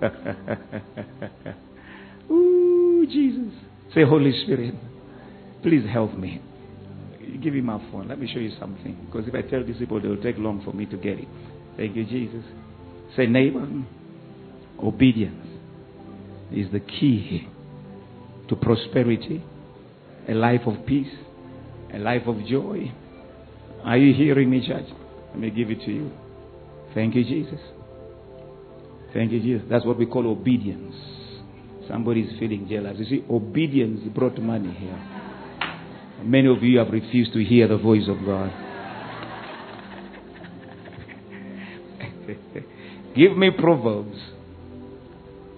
[2.30, 3.52] Ooh, Jesus.
[3.94, 4.74] Say, Holy Spirit,
[5.62, 6.40] please help me.
[7.42, 8.08] Give him my phone.
[8.08, 9.06] Let me show you something.
[9.06, 11.28] Because if I tell these people, they will take long for me to get it.
[11.76, 12.44] Thank you, Jesus.
[13.16, 13.66] Say, neighbor,
[14.82, 15.46] obedience
[16.50, 17.48] is the key
[18.48, 19.42] to prosperity,
[20.28, 21.12] a life of peace,
[21.92, 22.92] a life of joy.
[23.84, 24.86] Are you hearing me, church?
[25.30, 26.10] Let me give it to you.
[26.94, 27.60] Thank you, Jesus.
[29.12, 29.66] Thank you, Jesus.
[29.68, 30.94] That's what we call obedience.
[31.88, 32.96] Somebody is feeling jealous.
[32.98, 34.98] You see, obedience brought money here.
[36.24, 38.52] Many of you have refused to hear the voice of God.
[43.16, 44.16] Give me Proverbs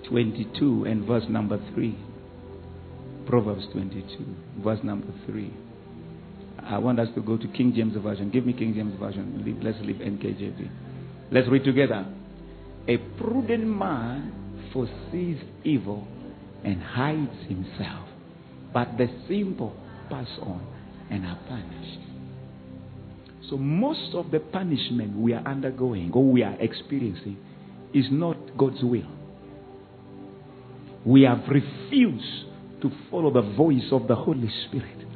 [0.09, 1.97] 22 and verse number 3.
[3.27, 4.07] Proverbs 22,
[4.63, 5.53] verse number 3.
[6.65, 8.31] I want us to go to King James Version.
[8.31, 9.61] Give me King James Version.
[9.63, 10.84] Let's leave NKJV.
[11.31, 12.07] Let's read together.
[12.87, 16.07] A prudent man foresees evil
[16.65, 18.09] and hides himself,
[18.73, 19.75] but the simple
[20.11, 20.67] pass on
[21.11, 22.01] and are punished.
[23.49, 27.37] So, most of the punishment we are undergoing or we are experiencing
[27.93, 29.11] is not God's will.
[31.05, 32.47] We have refused
[32.83, 35.07] to follow the voice of the Holy Spirit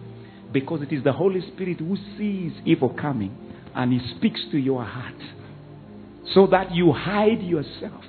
[0.52, 3.36] because it is the Holy Spirit who sees evil coming
[3.74, 5.14] and He speaks to your heart
[6.34, 8.04] so that you hide yourself.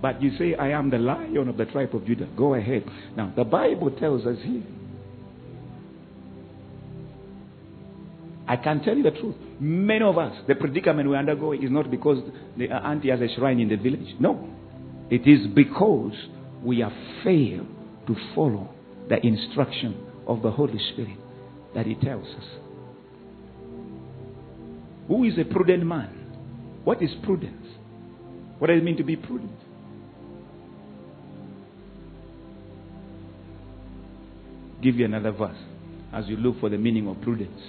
[0.00, 2.28] But you say, I am the lion of the tribe of Judah.
[2.36, 2.84] Go ahead.
[3.16, 4.62] Now, the Bible tells us here.
[8.46, 9.36] I can tell you the truth.
[9.58, 12.18] Many of us, the predicament we undergo is not because
[12.58, 14.14] the uh, auntie has a shrine in the village.
[14.20, 14.48] No.
[15.10, 16.12] It is because
[16.62, 17.66] we have failed
[18.06, 18.68] to follow
[19.08, 21.16] the instruction of the Holy Spirit
[21.74, 22.44] that He tells us.
[25.08, 26.23] Who is a prudent man?
[26.84, 27.66] What is prudence?
[28.58, 29.58] What does it mean to be prudent?
[34.82, 35.56] Give you another verse
[36.12, 37.60] as you look for the meaning of prudence.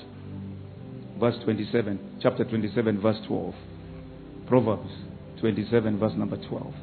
[1.19, 3.56] Verse 27, chapter 27, verse 12.
[4.47, 4.91] Proverbs
[5.39, 6.73] 27, verse number 12.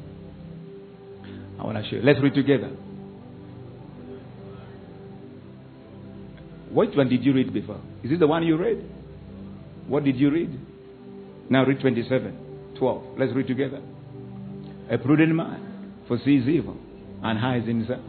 [1.59, 2.01] I want to show you.
[2.01, 2.71] Let's read together.
[6.71, 7.79] Which one did you read before?
[8.03, 8.83] Is it the one you read?
[9.87, 10.59] What did you read?
[11.53, 13.03] Now read 27, 12.
[13.19, 13.79] Let's read together.
[14.89, 16.75] A prudent man foresees evil
[17.21, 18.01] and hides himself.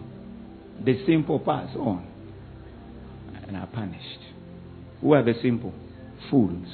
[0.82, 2.08] The simple pass on
[3.46, 4.20] and are punished.
[5.02, 5.74] Who are the simple?
[6.30, 6.66] Fools.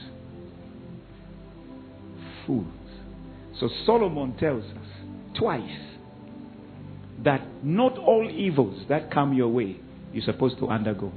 [2.46, 2.66] Fools.
[3.58, 4.86] So Solomon tells us
[5.36, 5.76] twice
[7.24, 9.76] that not all evils that come your way
[10.12, 11.10] you're supposed to undergo.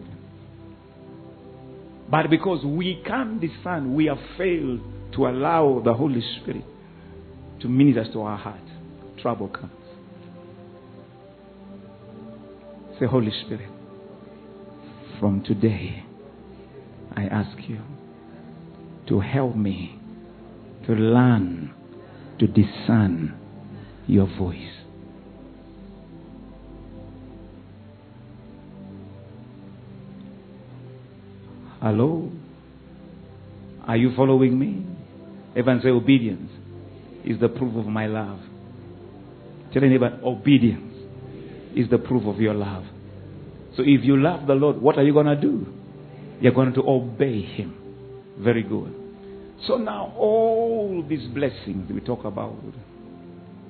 [2.10, 4.82] But because we can't discern, we have failed
[5.16, 6.66] to allow the Holy Spirit
[7.62, 8.60] to minister to our heart.
[9.22, 9.72] Trouble comes.
[13.00, 13.70] Say, Holy Spirit,
[15.20, 16.04] from today,
[17.16, 17.80] I ask you
[19.08, 20.00] to help me
[20.88, 21.74] to learn
[22.40, 23.38] to discern
[24.08, 24.58] your voice.
[31.82, 32.32] Hello?
[33.86, 34.86] Are you following me?
[35.56, 36.52] Everyone say obedience
[37.26, 38.40] is the proof of my love.
[39.74, 40.94] Tell anybody, obedience
[41.76, 42.84] is the proof of your love.
[43.76, 45.66] So if you love the Lord, what are you going to do?
[46.42, 47.76] You're going to obey Him.
[48.40, 48.94] Very good.
[49.68, 52.58] So now, all these blessings we talk about,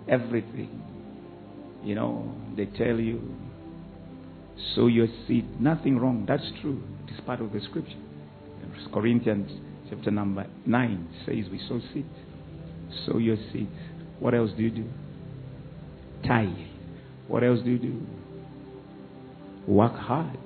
[0.08, 0.82] everything,
[1.84, 3.22] you know, they tell you,
[4.76, 5.62] sow your seed.
[5.62, 6.26] Nothing wrong.
[6.28, 6.82] That's true.
[7.08, 7.98] It is part of the scripture.
[8.91, 9.52] Corinthians
[9.89, 12.06] chapter number 9 says we sow seed.
[13.06, 13.69] Sow your seed.
[14.19, 14.86] What else do you do?
[16.28, 16.50] Tithe.
[17.28, 18.02] What else do you do?
[19.67, 20.39] Work hard.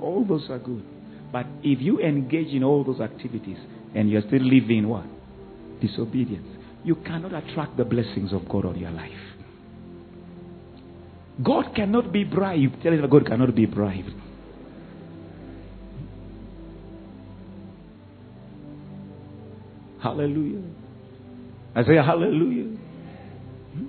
[0.00, 0.84] All those are good.
[1.32, 3.58] But if you engage in all those activities
[3.94, 5.06] and you're still living what?
[5.80, 6.46] Disobedience.
[6.84, 9.12] You cannot attract the blessings of God on your life.
[11.42, 12.82] God cannot be bribed.
[12.82, 14.12] Tell him God cannot be bribed.
[20.04, 20.62] Hallelujah.
[21.74, 22.76] I say hallelujah.
[23.72, 23.86] Hmm?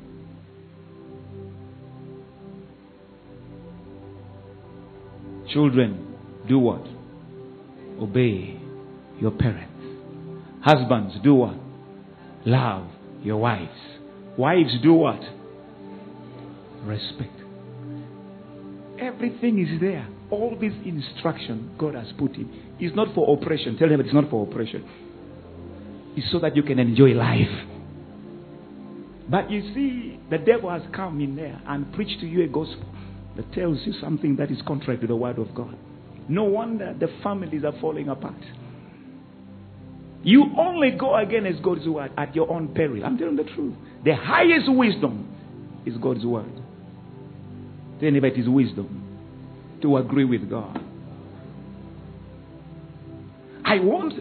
[5.51, 6.15] Children,
[6.47, 6.87] do what?
[8.01, 8.57] Obey
[9.19, 9.73] your parents.
[10.61, 11.57] Husbands, do what?
[12.45, 12.87] Love
[13.21, 13.77] your wives.
[14.37, 15.19] Wives, do what?
[16.85, 17.41] Respect.
[19.01, 20.07] Everything is there.
[20.31, 22.49] All this instruction God has put in
[22.79, 23.75] is not for oppression.
[23.77, 25.04] Tell them it's not for oppression.
[26.15, 27.67] It's so that you can enjoy life.
[29.29, 32.85] But you see, the devil has come in there and preached to you a gospel
[33.35, 35.75] that tells you something that is contrary to the word of God.
[36.29, 38.41] No wonder the families are falling apart.
[40.23, 43.05] You only go against God's word at your own peril.
[43.05, 43.75] I'm telling the truth.
[44.03, 45.31] The highest wisdom
[45.85, 46.51] is God's word.
[47.99, 49.03] Tell anybody it is wisdom
[49.81, 50.81] to agree with God.
[53.63, 54.13] I want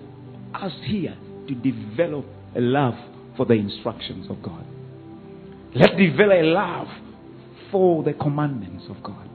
[0.55, 1.17] us here
[1.49, 2.25] to develop
[2.57, 2.95] a love
[3.37, 4.65] for the instructions of God.
[5.75, 6.89] Let's develop a love
[7.71, 9.29] for the commandments of God.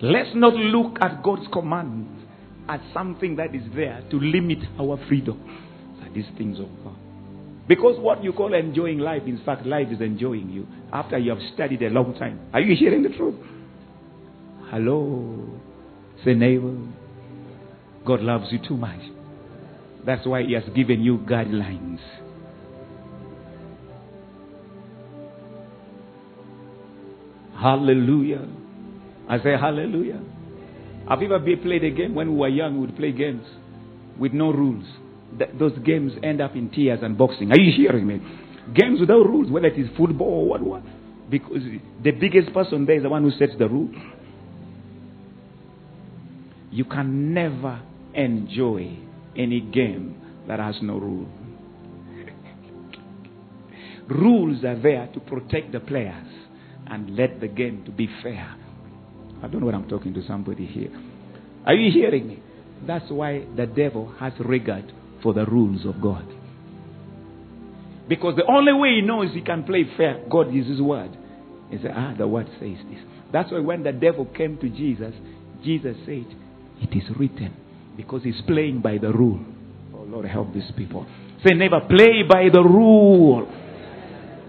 [0.00, 2.24] Let's not look at God's commandments
[2.68, 5.40] as something that is there to limit our freedom.
[6.14, 6.96] these things of God.
[7.68, 11.40] Because what you call enjoying life, in fact, life is enjoying you after you have
[11.54, 12.40] studied a long time.
[12.52, 13.36] Are you hearing the truth?
[14.70, 15.48] Hello.
[16.24, 16.76] Say, neighbor,
[18.04, 19.00] God loves you too much.
[20.04, 22.00] That's why He has given you guidelines.
[27.62, 28.48] Hallelujah.
[29.28, 30.20] I say hallelujah.
[31.08, 32.14] Have you ever played a game?
[32.14, 33.46] When we were young, we would play games
[34.18, 34.84] with no rules.
[35.38, 37.52] Th- those games end up in tears and boxing.
[37.52, 38.20] Are you hearing me?
[38.74, 40.82] Games without rules, whether it is football or what, what.
[41.30, 41.62] Because
[42.02, 43.90] the biggest person there is the one who sets the rule.
[46.70, 47.80] You can never
[48.14, 48.98] enjoy
[49.36, 51.28] any game that has no rule.
[54.08, 56.26] Rules are there to protect the players
[56.86, 58.56] and let the game to be fair.
[59.42, 60.90] I don't know what I'm talking to somebody here.
[61.64, 62.42] Are you hearing me?
[62.86, 64.92] That's why the devil has regard
[65.22, 66.26] for the rules of God.
[68.08, 71.16] Because the only way he knows he can play fair, God is his word.
[71.70, 72.98] He said, Ah, the word says this.
[73.32, 75.14] That's why when the devil came to Jesus,
[75.64, 76.26] Jesus said,
[76.80, 77.56] It is written.
[77.96, 79.40] Because he's playing by the rule.
[79.94, 81.06] Oh Lord, help these people.
[81.44, 83.48] Say, never play by the rule.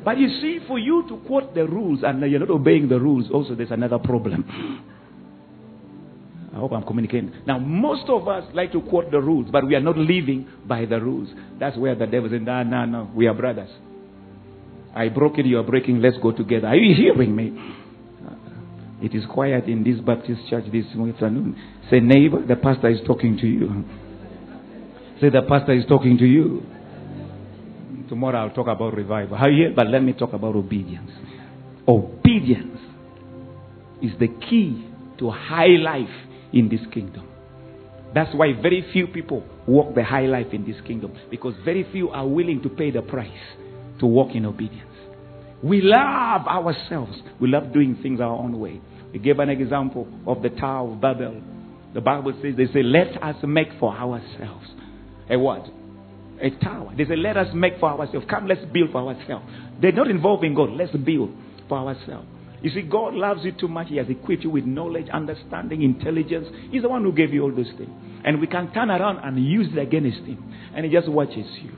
[0.03, 3.31] But you see, for you to quote the rules and you're not obeying the rules,
[3.31, 4.45] also there's another problem.
[6.53, 7.31] I hope I'm communicating.
[7.47, 10.85] Now, most of us like to quote the rules, but we are not living by
[10.85, 11.29] the rules.
[11.59, 13.69] That's where the devil says, no, no, no, we are brothers.
[14.95, 16.67] I broke it, you are breaking, let's go together.
[16.67, 17.57] Are you hearing me?
[19.03, 21.61] It is quiet in this Baptist church this afternoon.
[21.91, 23.83] Say, neighbor, the pastor is talking to you.
[25.19, 26.63] Say, the pastor is talking to you.
[28.07, 29.35] Tomorrow I'll talk about revival.
[29.35, 31.11] How you But let me talk about obedience.
[31.85, 32.79] Obedience
[34.01, 34.87] is the key
[35.19, 36.07] to high life
[36.53, 37.27] in this kingdom.
[38.15, 42.09] That's why very few people walk the high life in this kingdom because very few
[42.09, 43.31] are willing to pay the price
[43.99, 44.89] to walk in obedience.
[45.61, 47.17] We love ourselves.
[47.41, 48.79] We love doing things our own way.
[49.13, 51.41] We gave an example of the Tower of Babel.
[51.93, 54.67] The Bible says, they say, let us make for ourselves.
[55.29, 55.67] A what?
[56.41, 56.91] A tower.
[56.97, 58.25] They say, let us make for ourselves.
[58.27, 59.45] Come, let's build for ourselves.
[59.79, 60.71] They're not involving God.
[60.71, 61.31] Let's build
[61.69, 62.27] for ourselves.
[62.63, 63.89] You see, God loves you too much.
[63.89, 66.47] He has equipped you with knowledge, understanding, intelligence.
[66.71, 67.91] He's the one who gave you all those things.
[68.25, 70.51] And we can turn around and use it against Him.
[70.73, 71.71] And He just watches you.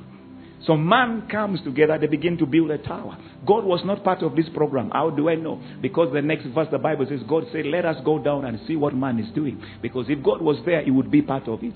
[0.65, 3.17] So man comes together, they begin to build a tower.
[3.45, 4.89] God was not part of this program.
[4.91, 5.61] How do I know?
[5.81, 8.75] Because the next verse, the Bible says, God said, Let us go down and see
[8.75, 9.61] what man is doing.
[9.81, 11.75] Because if God was there, he would be part of it.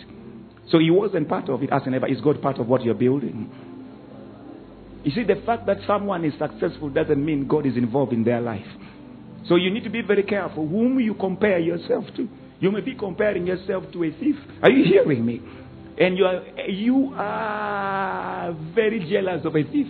[0.71, 2.07] So he wasn't part of it as ever.
[2.07, 3.49] Is God part of what you're building?
[5.03, 8.41] You see, the fact that someone is successful doesn't mean God is involved in their
[8.41, 8.65] life.
[9.47, 12.27] So you need to be very careful whom you compare yourself to.
[12.59, 14.35] You may be comparing yourself to a thief.
[14.61, 15.41] Are you hearing me?
[15.97, 18.48] And you are, you are
[18.79, 19.87] very jealous of a thief.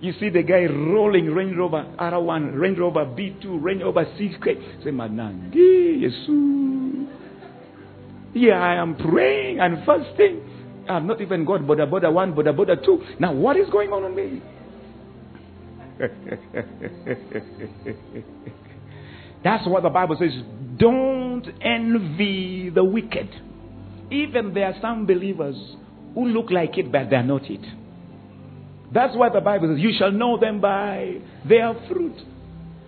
[0.00, 4.84] You see the guy rolling Range Rover R1, Range Rover B2, Range Rover 6K.
[4.84, 7.08] Say, Manangi, Yesu.
[8.34, 10.40] Yeah, I am praying and fasting.
[10.88, 13.02] I'm not even God, Boda Boda 1, Boda Boda 2.
[13.18, 14.40] Now, what is going on on me?
[19.42, 20.30] That's what the Bible says.
[20.78, 23.28] Don't envy the wicked.
[24.12, 25.56] Even there are some believers
[26.14, 27.64] who look like it, but they are not it.
[28.92, 32.16] That's why the Bible says, You shall know them by their fruit.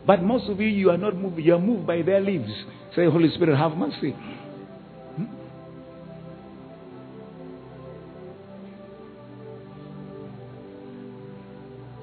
[0.07, 2.51] But most of you, you are not moved, you are moved by their leaves.
[2.97, 4.13] Say, Holy Spirit, have mercy.
[4.13, 5.25] Hmm?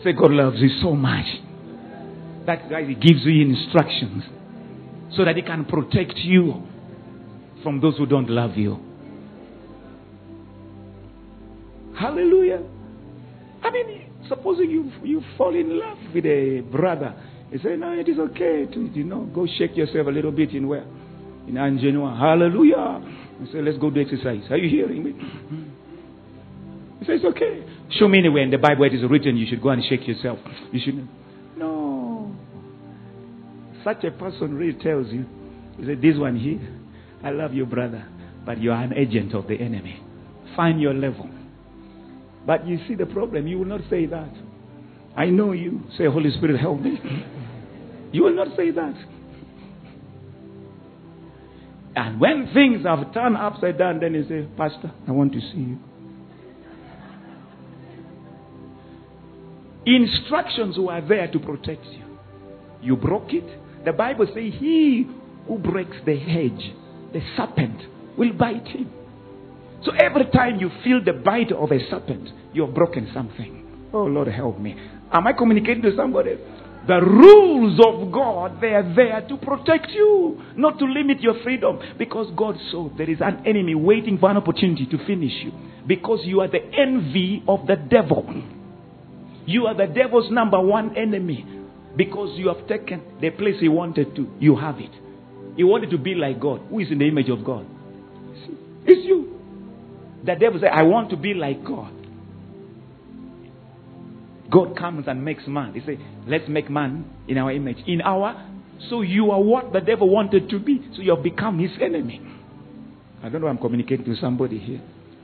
[0.03, 1.25] Say, God loves you so much.
[2.45, 4.23] That's why He gives you instructions
[5.15, 6.63] so that He can protect you
[7.63, 8.86] from those who don't love you.
[11.99, 12.61] Hallelujah.
[13.63, 17.15] I mean, supposing you you fall in love with a brother,
[17.51, 20.51] you say, no, it is okay to you know go shake yourself a little bit
[20.51, 20.85] in where
[21.47, 22.19] in Angenua.
[22.19, 23.01] Hallelujah.
[23.39, 24.43] You say, let's go do exercise.
[24.49, 25.13] Are you hearing me?
[26.99, 27.63] He say, it's okay.
[27.91, 30.39] Show me anywhere in the Bible it is written you should go and shake yourself.
[30.71, 31.07] You should.
[31.57, 32.35] No.
[33.83, 35.25] Such a person really tells you,
[35.79, 36.59] you say, this one here,
[37.23, 38.05] I love you, brother,
[38.45, 40.01] but you are an agent of the enemy.
[40.55, 41.29] Find your level.
[42.47, 44.33] But you see the problem, you will not say that.
[45.17, 45.81] I know you.
[45.97, 46.99] Say, Holy Spirit, help me.
[48.09, 48.95] You will not say that.
[51.97, 55.57] And when things have turned upside down, then you say, Pastor, I want to see
[55.57, 55.77] you.
[59.85, 62.05] Instructions were there to protect you.
[62.81, 63.43] You broke it.
[63.83, 65.05] The Bible says, He
[65.49, 66.73] who breaks the hedge,
[67.11, 67.81] the serpent,
[68.17, 68.89] will bite him.
[69.83, 73.89] So every time you feel the bite of a serpent, you've broken something.
[73.93, 74.75] Oh Lord, help me.
[75.11, 76.37] Am I communicating to somebody?
[76.87, 81.79] The rules of God, they are there to protect you, not to limit your freedom.
[81.97, 85.51] Because God saw there is an enemy waiting for an opportunity to finish you.
[85.85, 88.25] Because you are the envy of the devil.
[89.45, 91.45] You are the devil's number one enemy.
[91.97, 94.91] Because you have taken the place he wanted to, you have it.
[95.57, 96.61] He wanted to be like God.
[96.69, 97.65] Who is in the image of God?
[98.85, 99.36] It's you.
[100.27, 101.93] The devil said, I want to be like God.
[104.51, 105.73] God comes and makes man.
[105.73, 105.97] He said,
[106.27, 107.77] Let's make man in our image.
[107.87, 108.47] In our
[108.89, 110.87] so you are what the devil wanted to be.
[110.95, 112.21] So you have become his enemy.
[113.23, 114.81] I don't know I'm communicating to somebody here.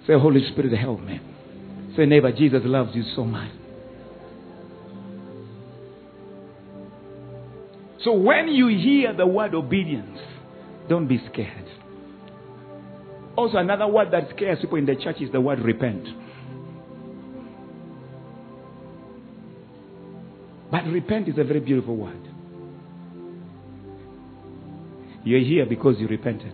[0.07, 1.21] Say, Holy Spirit, help me.
[1.95, 3.51] Say, neighbor, Jesus loves you so much.
[8.03, 10.19] So when you hear the word obedience,
[10.89, 11.69] don't be scared.
[13.36, 16.05] Also, another word that scares people in the church is the word repent.
[20.71, 22.19] But repent is a very beautiful word.
[25.23, 26.53] You're here because you repented.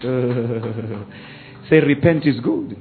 [1.70, 2.76] say, repent is good.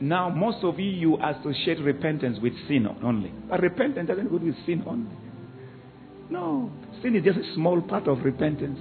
[0.00, 3.32] Now, most of you, you associate repentance with sin only.
[3.48, 5.10] But repentance doesn't go with sin only.
[6.30, 6.70] No,
[7.02, 8.78] sin is just a small part of repentance.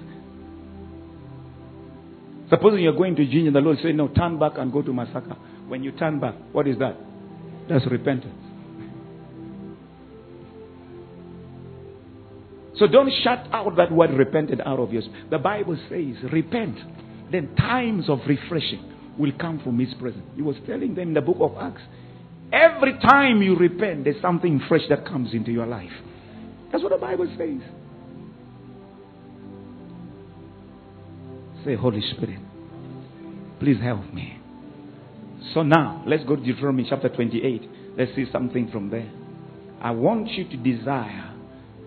[2.50, 5.38] Supposing you're going to Jinja, the Lord say, No, turn back and go to Masaka.
[5.68, 6.98] When you turn back, what is that?
[7.70, 8.50] That's repentance.
[12.80, 15.08] So don't shut out that word repented out of yours.
[15.30, 16.78] The Bible says, repent.
[17.30, 20.26] Then times of refreshing will come from His presence.
[20.36, 21.82] He was telling them in the book of Acts.
[22.54, 25.92] Every time you repent, there's something fresh that comes into your life.
[26.72, 27.62] That's what the Bible says.
[31.66, 32.40] Say, Holy Spirit,
[33.60, 34.40] please help me.
[35.54, 37.70] So now, let's go to Deuteronomy chapter 28.
[37.98, 39.12] Let's see something from there.
[39.82, 41.34] I want you to desire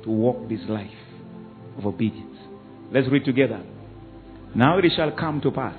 [0.05, 0.91] to walk this life
[1.79, 2.37] of obedience.
[2.91, 3.62] Let's read together.
[4.55, 5.77] Now it shall come to pass,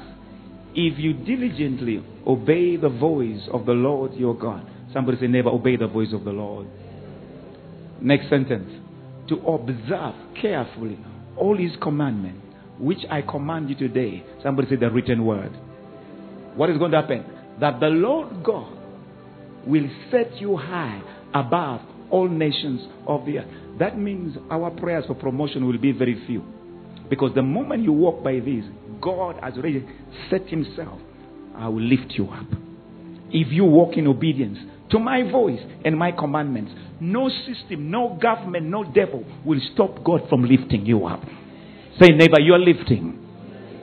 [0.74, 4.68] if you diligently obey the voice of the Lord your God.
[4.92, 6.68] Somebody say, never obey the voice of the Lord.
[8.02, 8.72] Next sentence.
[9.30, 11.00] To observe carefully
[11.38, 12.46] all his commandments,
[12.80, 14.24] which I command you today.
[14.42, 15.52] Somebody say the written word.
[16.56, 17.26] What is going to happen?
[17.60, 18.78] That the Lord God
[19.66, 21.02] will set you high
[21.34, 23.80] above all nations of the earth.
[23.80, 26.44] That means our prayers for promotion will be very few.
[27.10, 28.64] Because the moment you walk by this,
[29.02, 29.86] God has already
[30.30, 31.00] set Himself.
[31.56, 32.48] I will lift you up.
[33.30, 34.60] If you walk in obedience
[34.92, 40.22] to my voice and my commandments, no system, no government, no devil will stop God
[40.30, 41.22] from lifting you up.
[42.00, 43.20] Say, neighbor, your lifting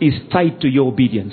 [0.01, 1.33] is tied to your obedience.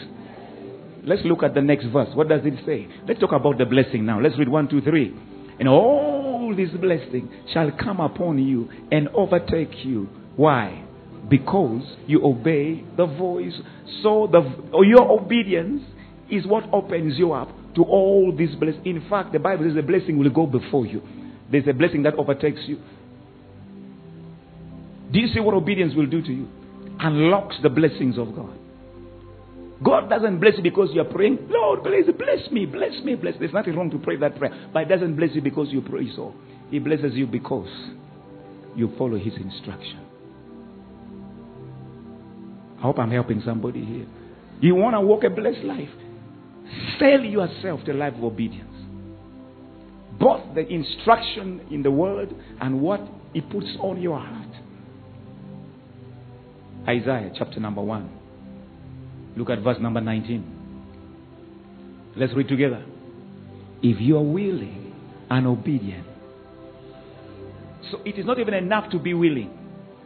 [1.03, 2.09] Let's look at the next verse.
[2.13, 2.87] What does it say?
[3.07, 4.19] Let's talk about the blessing now.
[4.19, 5.15] Let's read one, two, three.
[5.59, 10.07] And all this blessing shall come upon you and overtake you.
[10.35, 10.83] Why?
[11.29, 13.53] Because you obey the voice.
[14.03, 14.41] So the
[14.85, 15.81] your obedience
[16.29, 18.85] is what opens you up to all these blessings.
[18.85, 21.01] In fact, the Bible says the blessing will go before you.
[21.51, 22.79] There's a blessing that overtakes you.
[25.11, 26.47] Do you see what obedience will do to you?
[26.99, 28.57] Unlocks the blessings of God.
[29.83, 33.33] God doesn't bless you because you're praying, Lord, bless, bless me, bless me, bless.
[33.35, 33.39] Me.
[33.41, 34.69] There's nothing wrong to pray that prayer.
[34.73, 36.33] But He doesn't bless you because you pray so.
[36.71, 37.69] He blesses you because
[38.75, 39.99] you follow His instruction.
[42.79, 44.07] I hope I'm helping somebody here.
[44.61, 45.89] You want to walk a blessed life?
[46.99, 48.63] Sell yourself to life of obedience.
[50.19, 53.01] Both the instruction in the word and what
[53.33, 54.46] He puts on your heart.
[56.87, 58.09] Isaiah chapter number 1.
[59.35, 60.55] Look at verse number 19.
[62.15, 62.83] Let's read together.
[63.83, 64.93] If you are willing
[65.29, 66.07] and obedient.
[67.91, 69.51] So it is not even enough to be willing.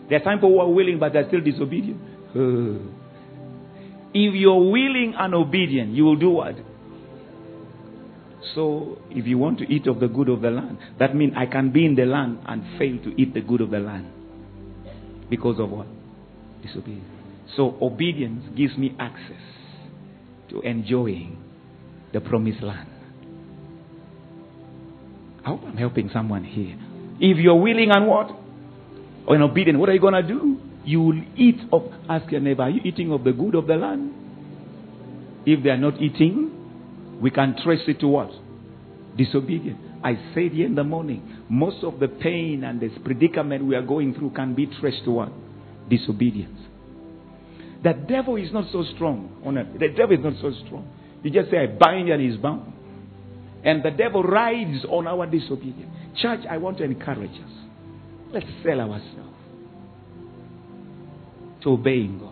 [0.10, 2.02] There are some people who are willing but they're still disobedient.
[4.14, 6.56] if you're willing and obedient, you will do what?
[8.56, 11.46] So if you want to eat of the good of the land, that means I
[11.46, 14.12] can be in the land and fail to eat the good of the land.
[15.30, 15.88] Because of what?
[16.62, 17.06] Disobedience.
[17.56, 19.42] So obedience gives me access
[20.50, 21.38] to enjoying
[22.14, 22.90] the promised land.
[25.44, 26.78] I hope I'm helping someone here.
[27.20, 28.32] If you're willing and what?
[29.28, 30.58] Or in obedient, what are you going to do?
[30.84, 33.76] You will eat of, ask your neighbor, are you eating of the good of the
[33.76, 34.14] land?
[35.46, 38.32] If they are not eating, we can trace it to what?
[39.18, 39.80] Disobedience.
[40.04, 43.82] I said here in the morning, most of the pain and this predicament we are
[43.82, 45.32] going through can be traced to what?
[45.92, 46.58] Disobedience.
[47.84, 49.42] The devil is not so strong.
[49.46, 49.68] on earth.
[49.80, 50.88] The devil is not so strong.
[51.24, 52.74] You just say, I bind and he's bound.
[53.64, 55.92] And the devil rides on our disobedience.
[56.20, 57.52] Church, I want to encourage us.
[58.32, 59.36] Let's sell ourselves
[61.64, 62.32] to obeying God.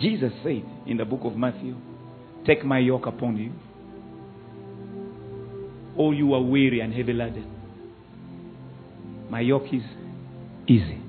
[0.00, 1.76] Jesus said in the book of Matthew,
[2.46, 3.52] Take my yoke upon you.
[5.96, 7.57] All you are weary and heavy laden.
[9.30, 9.82] My yoke is
[10.66, 11.00] easy.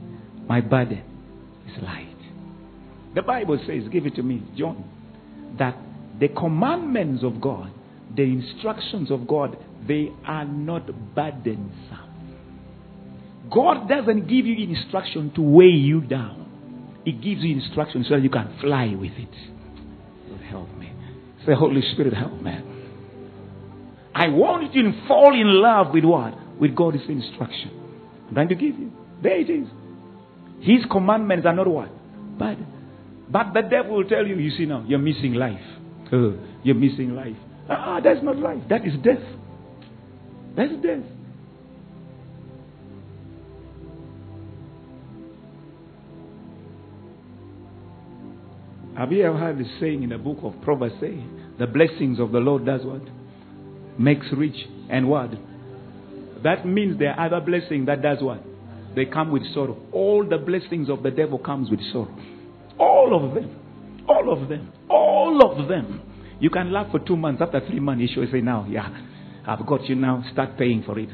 [0.47, 1.03] My burden
[1.67, 2.07] is light.
[3.15, 4.83] The Bible says, give it to me, John,
[5.57, 5.75] that
[6.19, 7.71] the commandments of God,
[8.15, 9.57] the instructions of God,
[9.87, 12.09] they are not burdensome.
[13.51, 17.01] God doesn't give you instruction to weigh you down.
[17.05, 19.35] He gives you instruction so that you can fly with it.
[20.27, 20.91] Lord, help me.
[21.45, 22.57] Say, Holy Spirit, help me.
[24.13, 26.59] I want you to fall in love with what?
[26.59, 27.71] With God's instruction.
[28.33, 28.91] Trying to give you.
[29.21, 29.67] There it is.
[30.61, 31.89] His commandments are not what?
[32.37, 32.57] But,
[33.29, 35.59] but the devil will tell you, you see now, you're missing life.
[36.11, 36.31] Uh,
[36.63, 37.35] you're missing life.
[37.69, 38.61] Ah, that's not life.
[38.69, 39.23] That is death.
[40.55, 41.03] That's death.
[48.97, 51.23] Have you ever heard the saying in the book of Proverbs say,
[51.57, 53.01] the blessings of the Lord does what?
[53.97, 55.29] Makes rich and what?
[56.43, 58.43] That means there are other blessings that does what?
[58.95, 59.77] They come with sorrow.
[59.91, 62.15] All the blessings of the devil comes with sorrow.
[62.79, 63.55] All of them.
[64.07, 64.71] All of them.
[64.89, 66.01] All of them.
[66.39, 67.41] You can laugh for two months.
[67.41, 68.87] After three months, he should say, now, yeah,
[69.45, 70.23] I've got you now.
[70.31, 71.09] Start paying for it.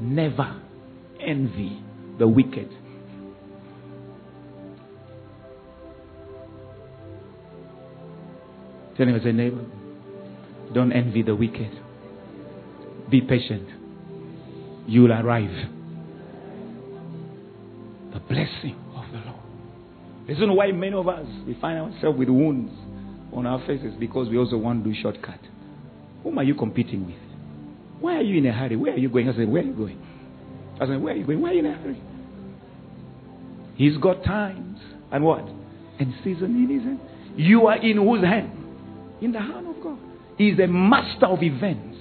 [0.00, 0.62] Never
[1.20, 1.82] envy
[2.18, 2.70] the wicked.
[8.96, 9.64] Tell him, say, neighbor,
[10.74, 11.70] Don't envy the wicked.
[13.10, 13.68] Be patient.
[14.86, 15.50] You'll arrive.
[18.12, 19.40] The blessing of the Lord.
[20.28, 22.72] Reason why many of us we find ourselves with wounds
[23.32, 25.40] on our faces because we also want to do shortcut.
[26.22, 27.16] Whom are you competing with?
[28.00, 28.76] Why are you in a hurry?
[28.76, 29.28] Where are you going?
[29.28, 30.02] I said, Where are you going?
[30.80, 31.40] I said, Where are you going?
[31.40, 32.02] Why are you in a hurry?
[33.76, 34.80] He's got times
[35.12, 35.46] and what?
[35.98, 37.00] And season in his hand.
[37.36, 38.50] You are in whose hand?
[39.20, 39.98] In the hand of God.
[40.36, 41.96] He's a master of events.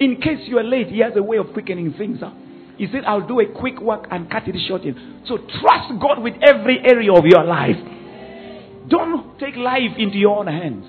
[0.00, 2.34] In case you are late, he has a way of quickening things up.
[2.76, 4.82] He said, I'll do a quick work and cut it short.
[5.26, 7.76] So trust God with every area of your life.
[8.88, 10.86] Don't take life into your own hands.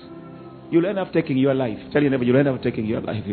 [0.70, 1.78] You'll end up taking your life.
[1.92, 3.24] Tell your neighbor, you'll end up taking your life.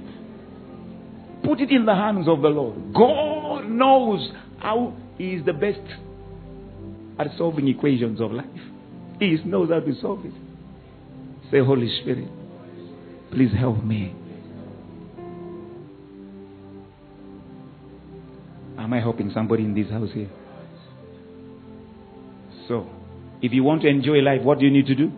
[1.43, 2.93] Put it in the hands of the Lord.
[2.93, 5.81] God knows how He is the best
[7.17, 8.45] at solving equations of life.
[9.19, 10.33] He knows how to solve it.
[11.49, 12.29] Say, Holy Spirit,
[13.31, 14.15] please help me.
[18.77, 20.29] Am I helping somebody in this house here?
[22.67, 22.87] So,
[23.41, 25.11] if you want to enjoy life, what do you need to do?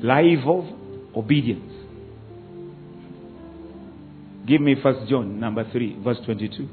[0.00, 0.64] Life of
[1.16, 1.72] obedience.
[4.46, 6.68] Give me First John number three, verse twenty-two.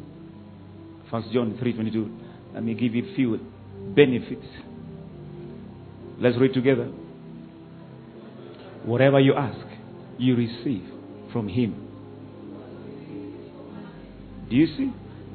[1.09, 2.09] First John three twenty-two.
[2.53, 3.39] Let me give you few
[3.95, 4.45] benefits.
[6.19, 6.91] Let's read together.
[8.85, 9.65] Whatever you ask,
[10.17, 10.83] you receive
[11.31, 11.89] from Him.
[14.49, 14.91] Do you see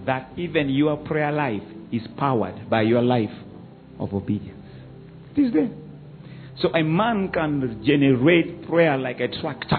[0.06, 3.34] that even your prayer life is powered by your life
[3.98, 4.64] of obedience?
[5.36, 5.70] It is there.
[6.60, 9.78] So a man can generate prayer like a tractor.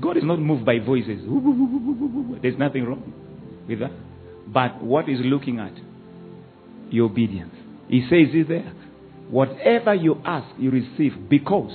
[0.00, 1.20] God is not moved by voices.
[2.42, 3.12] There's nothing wrong
[3.68, 3.92] with that.
[4.46, 5.72] But what is looking at?
[6.90, 7.54] Your obedience.
[7.88, 8.72] He says it there.
[9.30, 11.72] Whatever you ask, you receive because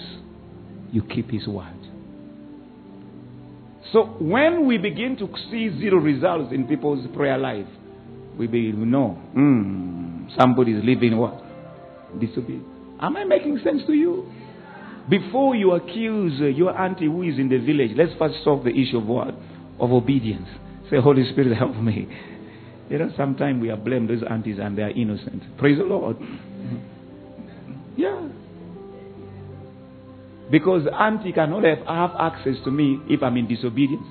[0.92, 1.74] you keep His word.
[3.92, 7.66] So when we begin to see zero results in people's prayer life,
[8.38, 11.42] we begin know mm, somebody is living what?
[12.20, 12.66] Disobedience.
[13.02, 14.32] Am I making sense to you?
[15.10, 18.98] Before you accuse your auntie who is in the village, let's first solve the issue
[18.98, 19.34] of what?
[19.80, 20.48] Of obedience.
[20.92, 22.08] Say, Holy Spirit, help me.
[22.90, 25.58] You know, sometimes we are blamed those aunties and they are innocent.
[25.58, 26.18] Praise the Lord.
[27.98, 28.28] Yeah.
[30.52, 34.06] Because auntie cannot have, have access to me if I'm in disobedience.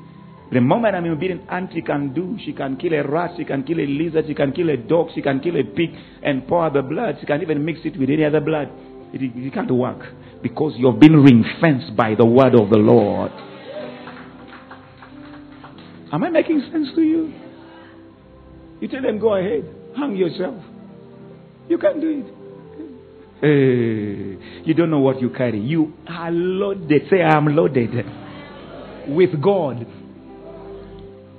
[0.50, 2.38] The moment I'm in obedience, auntie can do.
[2.44, 5.08] She can kill a rat, she can kill a lizard, she can kill a dog,
[5.14, 5.90] she can kill a pig
[6.22, 7.16] and pour the blood.
[7.20, 8.70] She can even mix it with any other blood.
[9.12, 10.00] It, it can't work
[10.42, 13.32] because you've been ring fenced by the word of the Lord.
[16.12, 17.32] Am I making sense to you?
[18.80, 20.62] You tell them, go ahead, hang yourself.
[21.68, 22.34] You can't do it.
[23.40, 24.27] Hey,
[24.64, 25.60] you don't know what you carry.
[25.60, 27.02] You are loaded.
[27.10, 27.90] Say, I am loaded
[29.08, 29.86] with God.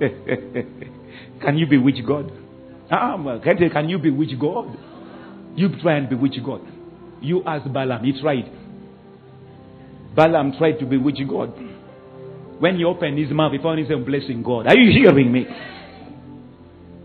[0.00, 2.32] can you bewitch God?
[2.90, 4.76] Um, can you bewitch God?
[5.54, 6.62] You try and bewitch God.
[7.20, 8.50] You ask Balaam, he tried.
[10.16, 11.52] Balaam tried to bewitch God.
[12.58, 14.66] When he opened his mouth, he found himself blessing God.
[14.66, 15.46] Are you hearing me?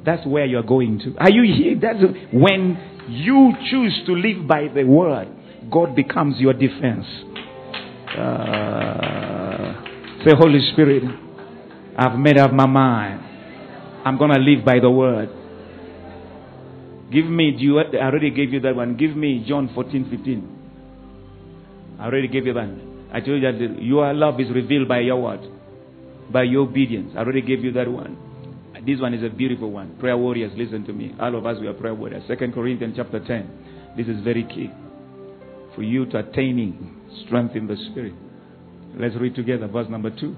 [0.05, 1.15] That's where you're going to.
[1.17, 1.79] Are you here?
[1.79, 1.99] That's
[2.31, 2.77] when
[3.09, 5.27] you choose to live by the word,
[5.71, 7.05] God becomes your defense.
[8.17, 9.73] Uh,
[10.23, 11.03] say, Holy Spirit,
[11.97, 13.21] I've made up my mind.
[14.05, 15.29] I'm going to live by the word.
[17.11, 18.97] Give me, you, I already gave you that one.
[18.97, 21.97] Give me John 14, 15.
[21.99, 22.69] I already gave you that.
[23.13, 25.41] I told you that your love is revealed by your word,
[26.31, 27.13] by your obedience.
[27.15, 28.17] I already gave you that one.
[28.85, 29.97] This one is a beautiful one.
[29.99, 31.15] Prayer warriors, listen to me.
[31.19, 32.23] All of us, we are prayer warriors.
[32.27, 33.93] Second Corinthians chapter 10.
[33.97, 34.69] This is very key
[35.75, 36.95] for you to attaining
[37.25, 38.13] strength in the spirit.
[38.97, 40.35] Let's read together verse number 2.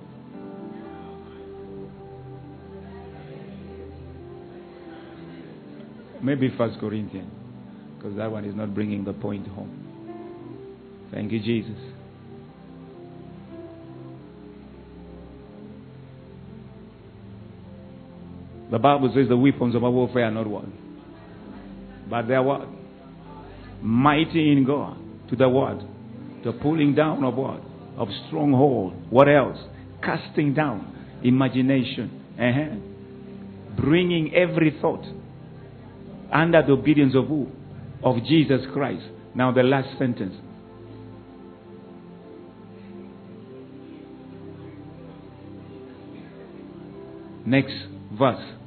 [6.24, 7.32] Maybe First Corinthians,
[7.96, 11.08] because that one is not bringing the point home.
[11.12, 11.78] Thank you, Jesus.
[18.72, 20.74] The Bible says the weapons of our warfare are not one.
[22.10, 22.68] But they are what?
[23.82, 24.98] Mighty in God.
[25.30, 25.80] To the what?
[26.44, 27.62] The pulling down of what?
[27.98, 28.94] Of stronghold.
[29.10, 29.58] What else?
[30.04, 32.24] Casting down imagination.
[32.40, 33.82] Uh-huh.
[33.82, 35.06] Bringing every thought
[36.32, 37.48] under the obedience of who?
[38.04, 39.04] Of Jesus Christ.
[39.36, 40.36] Now the last sentence.
[47.46, 47.74] Next
[48.18, 48.58] verse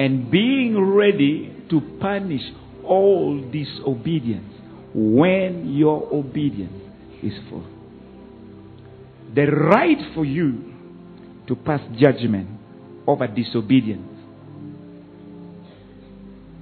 [0.00, 2.40] and being ready to punish
[2.84, 4.49] all disobedience
[4.94, 6.82] when your obedience
[7.22, 7.66] is full.
[9.34, 10.74] The right for you
[11.46, 12.48] to pass judgment
[13.06, 14.08] over disobedience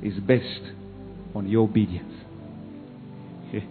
[0.03, 0.73] is based
[1.35, 2.13] on your obedience.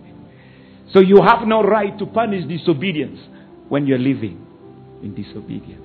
[0.93, 3.19] so you have no right to punish disobedience
[3.69, 4.45] when you're living
[5.03, 5.83] in disobedience.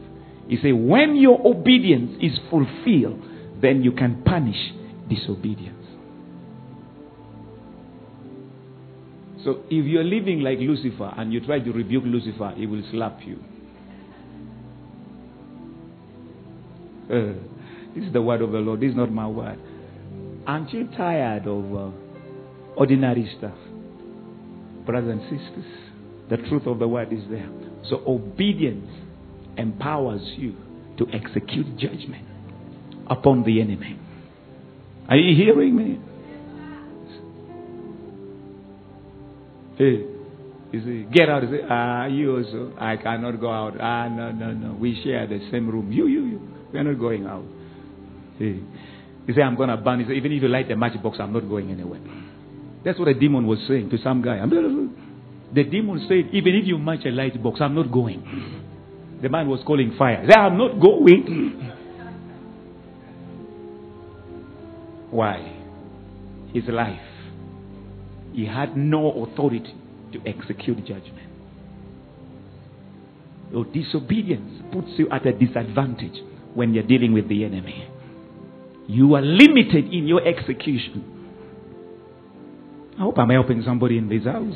[0.49, 3.23] He said, when your obedience is fulfilled,
[3.61, 4.57] then you can punish
[5.09, 5.82] disobedience.
[9.45, 13.19] So if you're living like Lucifer and you try to rebuke Lucifer, he will slap
[13.25, 13.39] you.
[17.11, 17.35] Uh,
[17.95, 18.81] this is the word of the Lord.
[18.81, 19.59] This is not my word.
[20.47, 21.91] Aren't you tired of uh,
[22.77, 23.57] ordinary stuff?
[24.87, 25.71] Brothers and sisters,
[26.31, 27.49] the truth of the word is there.
[27.91, 28.89] So obedience
[29.57, 30.57] empowers you
[30.99, 32.27] to execute judgment
[33.09, 33.99] upon the enemy.
[35.09, 36.01] Are you hearing me?
[39.77, 40.05] Hey,
[40.73, 41.43] you see, get out.
[41.43, 42.73] Say, ah, you also.
[42.79, 43.75] I cannot go out.
[43.81, 44.75] Ah, no, no, no.
[44.75, 45.93] We share the same room.
[45.93, 46.49] You, you, you.
[46.73, 47.45] We are not going out.
[48.39, 48.61] Hey.
[49.27, 50.01] You say, I'm going to burn.
[50.01, 52.01] He say, even if you light the matchbox, I'm not going anywhere.
[52.85, 54.41] That's what a demon was saying to some guy.
[55.55, 59.21] The demon said, even if you match a light box, I'm not going.
[59.23, 60.23] The man was calling fire.
[60.23, 61.77] He said, I'm not going.
[65.11, 65.57] Why?
[66.53, 67.12] His life.
[68.33, 69.75] He had no authority
[70.13, 71.29] to execute judgment.
[73.51, 76.23] Your disobedience puts you at a disadvantage
[76.55, 77.89] when you're dealing with the enemy.
[78.89, 81.09] You are limited in your execution.
[82.99, 84.55] I hope I'm helping somebody in this house.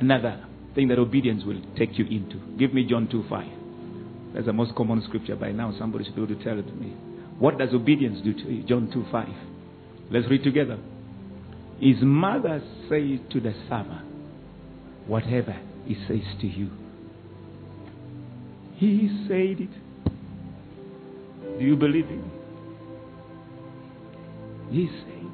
[0.00, 0.44] Another
[0.74, 2.36] thing that obedience will take you into.
[2.58, 3.46] Give me John 2 5.
[4.34, 5.74] That's the most common scripture by now.
[5.78, 6.94] Somebody should be able to tell it to me.
[7.38, 8.62] What does obedience do to you?
[8.64, 9.28] John 2 5.
[10.10, 10.78] Let's read together.
[11.80, 14.06] His mother said to the servant,
[15.06, 16.70] Whatever he says to you.
[18.76, 19.70] He said it.
[21.58, 22.30] Do you believe him?
[24.70, 25.26] He said,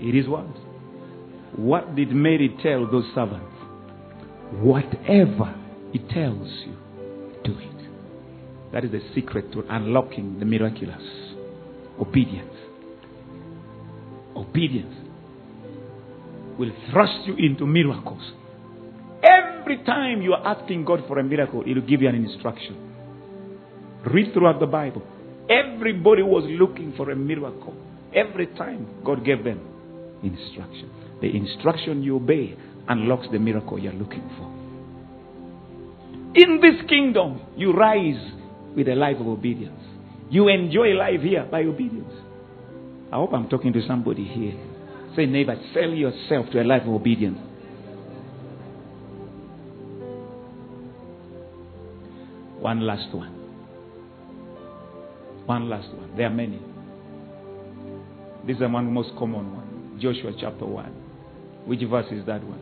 [0.00, 0.46] It is what?
[1.56, 3.46] What did Mary tell those servants?
[4.52, 5.54] Whatever
[5.92, 6.76] he tells you,
[7.44, 7.69] do it.
[8.72, 11.02] That is the secret to unlocking the miraculous.
[12.00, 12.54] Obedience.
[14.36, 14.94] Obedience
[16.58, 18.22] will thrust you into miracles.
[19.22, 22.76] Every time you are asking God for a miracle, He will give you an instruction.
[24.06, 25.02] Read throughout the Bible.
[25.48, 27.74] Everybody was looking for a miracle.
[28.14, 29.60] Every time God gave them
[30.22, 30.90] instruction.
[31.20, 32.56] The instruction you obey
[32.88, 34.48] unlocks the miracle you're looking for.
[36.34, 38.39] In this kingdom, you rise
[38.76, 39.80] with a life of obedience.
[40.30, 42.12] You enjoy life here by obedience.
[43.12, 44.54] I hope I'm talking to somebody here.
[45.16, 47.38] Say, neighbor, sell yourself to a life of obedience.
[52.60, 53.32] One last one.
[55.46, 56.16] One last one.
[56.16, 56.60] There are many.
[58.46, 59.98] This is the one most common one.
[60.00, 60.84] Joshua chapter 1.
[61.66, 62.60] Which verse is that one?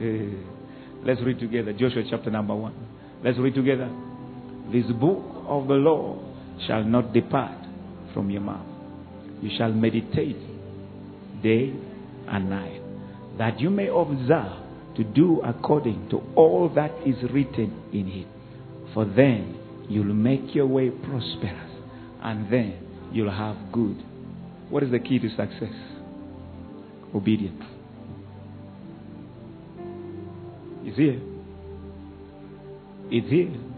[0.00, 1.72] Uh, let's read together.
[1.72, 2.74] Joshua chapter number 1.
[3.24, 3.90] Let's read together.
[4.72, 6.18] This book of the law
[6.66, 7.58] shall not depart
[8.14, 8.66] from your mouth.
[9.42, 10.36] You shall meditate
[11.42, 11.74] day
[12.28, 12.80] and night,
[13.38, 14.58] that you may observe
[14.96, 18.26] to do according to all that is written in it.
[18.94, 19.56] For then
[19.88, 21.70] you'll make your way prosperous,
[22.22, 23.96] and then you'll have good.
[24.68, 25.74] What is the key to success?
[27.14, 27.64] Obedience.
[30.84, 31.20] It's here.
[33.10, 33.69] It's here.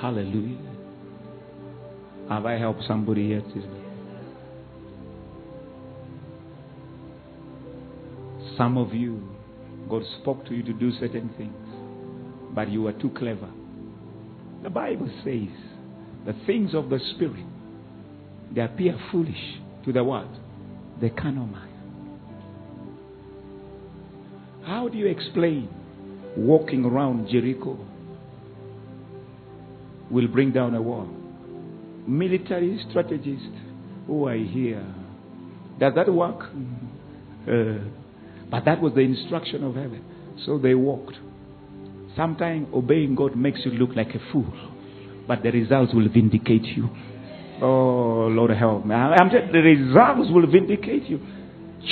[0.00, 0.58] Hallelujah.
[2.28, 3.42] Have I helped somebody here?
[8.58, 9.22] Some of you,
[9.88, 11.54] God spoke to you to do certain things,
[12.54, 13.48] but you were too clever.
[14.62, 15.48] The Bible says
[16.26, 17.46] the things of the Spirit,
[18.54, 20.36] they appear foolish to the world,
[21.00, 21.68] The carnal man.
[24.64, 25.68] How do you explain
[26.36, 27.78] walking around Jericho
[30.10, 31.08] will bring down a wall?
[32.06, 33.46] Military strategists
[34.06, 34.86] who are here.
[35.78, 36.50] Does that work?
[37.48, 37.84] Uh,
[38.50, 40.04] but that was the instruction of heaven.
[40.44, 41.16] So they walked.
[42.16, 44.52] Sometimes obeying God makes you look like a fool,
[45.26, 46.88] but the results will vindicate you.
[47.60, 48.94] Oh, Lord, help me.
[48.94, 51.20] I'm saying the results will vindicate you.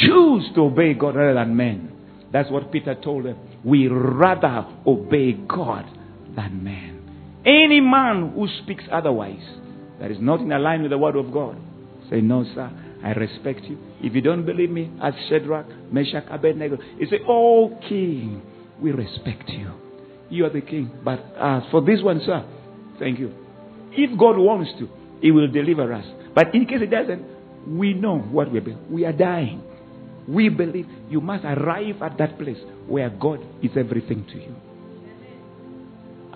[0.06, 1.90] Choose to obey God rather than men.
[2.32, 3.38] That's what Peter told them.
[3.64, 5.84] We rather obey God
[6.34, 6.93] than man.
[7.46, 9.44] Any man who speaks otherwise,
[10.00, 11.56] that is not in line with the word of God,
[12.10, 12.70] say, No, sir,
[13.04, 13.78] I respect you.
[14.00, 18.42] If you don't believe me, as Shadrach, Meshach, Abednego, he say, Oh, king,
[18.80, 19.72] we respect you.
[20.30, 20.90] You are the king.
[21.04, 22.44] But as for this one, sir,
[22.98, 23.32] thank you.
[23.92, 24.88] If God wants to,
[25.20, 26.06] he will deliver us.
[26.34, 27.24] But in case he doesn't,
[27.66, 28.76] we know what we're.
[28.90, 29.62] We are dying.
[30.26, 34.54] We believe you must arrive at that place where God is everything to you.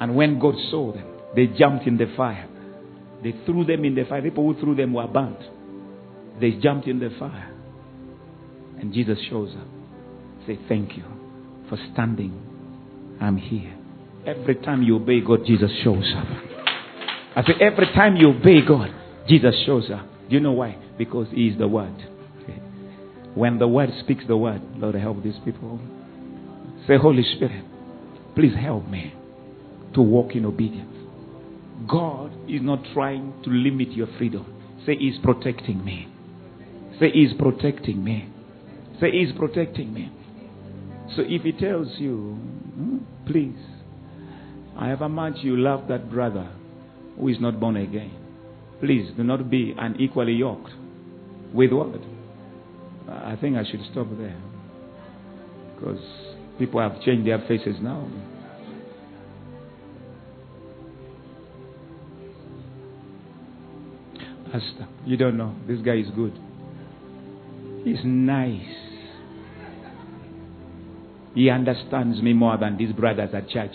[0.01, 2.49] And when God saw them, they jumped in the fire.
[3.23, 4.23] They threw them in the fire.
[4.23, 5.39] People who threw them were burnt.
[6.41, 7.55] They jumped in the fire.
[8.81, 9.67] And Jesus shows up.
[10.47, 11.05] Say, Thank you
[11.69, 12.45] for standing.
[13.21, 13.77] I'm here.
[14.27, 16.27] Every time you obey God, Jesus shows up.
[17.37, 18.91] I say, every time you obey God,
[19.29, 20.07] Jesus shows up.
[20.29, 20.77] Do you know why?
[20.97, 21.95] Because He is the Word.
[23.35, 25.79] When the Word speaks the Word, Lord, help these people.
[26.87, 27.65] Say, Holy Spirit,
[28.35, 29.15] please help me
[29.95, 30.95] to walk in obedience.
[31.89, 34.47] God is not trying to limit your freedom.
[34.85, 36.09] Say, He's protecting me.
[36.99, 38.29] Say, He's protecting me.
[39.01, 40.13] Say, He's protecting me.
[41.15, 43.59] So if He tells you, hmm, please,
[44.77, 46.51] I have a much you love that brother
[47.19, 48.13] who is not born again.
[48.81, 50.71] Please do not be unequally yoked.
[51.53, 52.01] With what?
[53.09, 54.41] I think I should stop there.
[55.75, 56.01] Because
[56.59, 58.09] people have changed their faces now.
[64.53, 65.55] Pastor, you don't know.
[65.67, 66.33] This guy is good.
[67.85, 68.89] He's nice.
[71.35, 73.73] He understands me more than these brothers at church.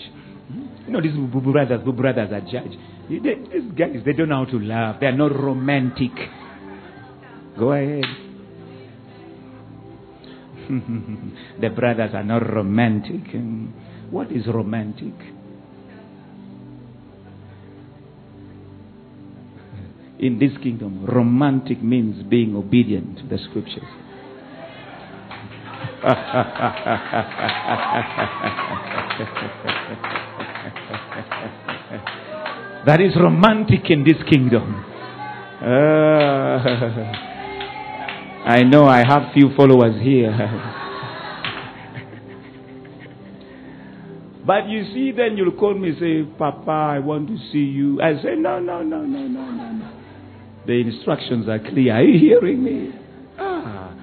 [0.86, 2.72] You know, these brothers, brothers at church.
[3.08, 3.22] These
[3.76, 5.00] guys, they don't know how to laugh.
[5.00, 6.12] They are not romantic.
[7.58, 8.04] Go ahead.
[11.60, 13.22] the brothers are not romantic.
[14.10, 15.14] What is romantic?
[20.18, 23.82] In this kingdom, romantic means being obedient to the scriptures.
[32.86, 34.84] that is romantic in this kingdom.
[35.60, 35.64] Uh,
[38.46, 40.30] I know I have few followers here.
[44.46, 48.02] but you see, then you'll call me say, Papa, I want to see you.
[48.02, 49.83] I say, No, no, no, no, no, no, no.
[50.66, 51.94] The instructions are clear.
[51.94, 52.90] Are you hearing me?
[53.38, 53.94] Ah.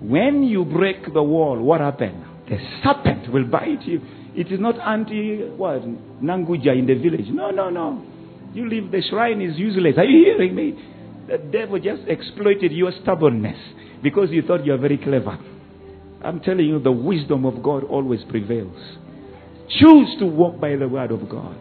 [0.00, 2.24] When you break the wall, what happens?
[2.48, 4.00] The serpent will bite you.
[4.34, 5.82] It is not anti what
[6.22, 7.26] Nanguja in the village.
[7.28, 8.04] No, no, no.
[8.54, 9.94] You leave the shrine is useless.
[9.98, 10.78] Are you hearing me?
[11.28, 13.58] The devil just exploited your stubbornness
[14.02, 15.38] because you thought you are very clever.
[16.22, 18.76] I'm telling you, the wisdom of God always prevails.
[19.78, 21.56] Choose to walk by the word of God.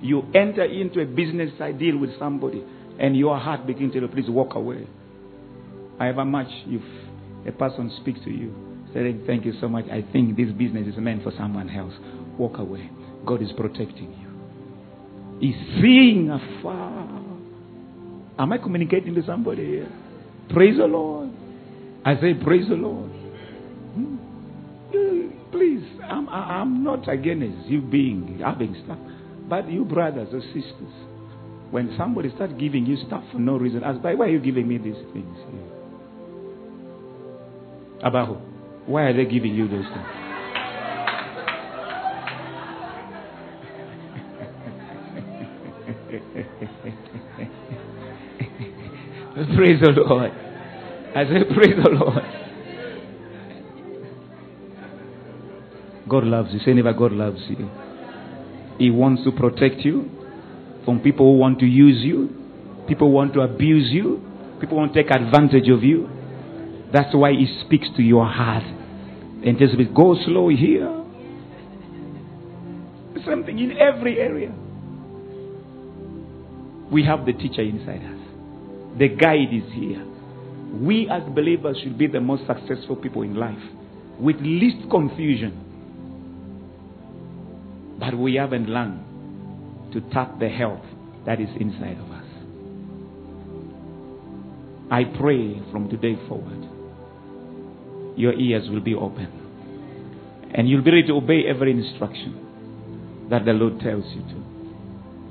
[0.00, 2.62] You enter into a business deal with somebody,
[2.98, 4.86] and your heart begins to please walk away.
[5.98, 6.82] However much if
[7.46, 8.54] a person speaks to you,
[8.92, 11.94] saying, Thank you so much, I think this business is meant for someone else.
[12.38, 12.90] Walk away.
[13.26, 14.28] God is protecting you.
[15.40, 17.22] He's seeing afar.
[18.38, 19.92] Am I communicating to somebody here?
[20.50, 21.30] Praise the Lord.
[22.04, 23.10] I say, Praise the Lord.
[23.94, 24.16] Hmm?
[25.50, 28.98] Please, I'm, I'm not against you being, having stuff.
[29.48, 30.92] But you brothers or sisters,
[31.70, 34.78] when somebody starts giving you stuff for no reason, ask, why are you giving me
[34.78, 35.36] these things?
[38.26, 38.36] Who?
[38.86, 40.06] Why are they giving you those things?
[49.56, 50.32] praise the Lord.
[51.14, 52.22] I say, praise the Lord.
[56.08, 56.60] God loves you.
[56.60, 57.68] Say never God loves you.
[58.78, 60.17] He wants to protect you
[60.88, 62.30] from people who want to use you,
[62.88, 64.24] people who want to abuse you,
[64.58, 66.08] people want to take advantage of you.
[66.90, 68.62] That's why He speaks to your heart.
[68.64, 70.88] And just go slow here.
[73.26, 74.50] Something in every area.
[76.90, 78.98] We have the teacher inside us.
[78.98, 80.02] The guide is here.
[80.72, 83.62] We as believers should be the most successful people in life
[84.18, 85.52] with least confusion.
[88.00, 89.04] But we haven't learned
[89.92, 90.84] to tap the health
[91.26, 92.24] that is inside of us.
[94.90, 96.66] I pray from today forward,
[98.16, 99.28] your ears will be open.
[100.54, 104.44] And you'll be ready to obey every instruction that the Lord tells you to.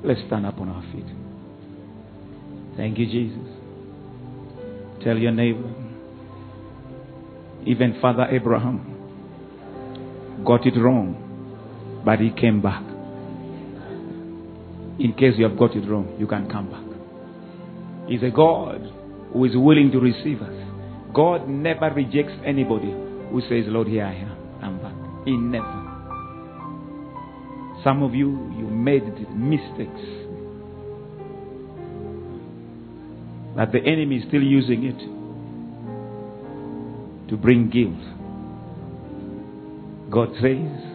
[0.04, 1.06] Let's stand up on our feet.
[2.76, 3.48] Thank you, Jesus.
[5.02, 5.68] Tell your neighbor,
[7.66, 8.94] even Father Abraham
[10.46, 12.87] got it wrong, but he came back.
[14.98, 16.84] In case you have got it wrong, you can come back.
[18.08, 18.80] He's a God
[19.32, 20.54] who is willing to receive us.
[21.14, 22.90] God never rejects anybody
[23.30, 24.36] who says, Lord, here I am.
[24.62, 24.94] I'm back.
[25.24, 25.88] He never.
[27.84, 30.00] Some of you, you made mistakes.
[33.56, 34.98] That the enemy is still using it
[37.28, 38.02] to bring guilt.
[40.10, 40.87] God says,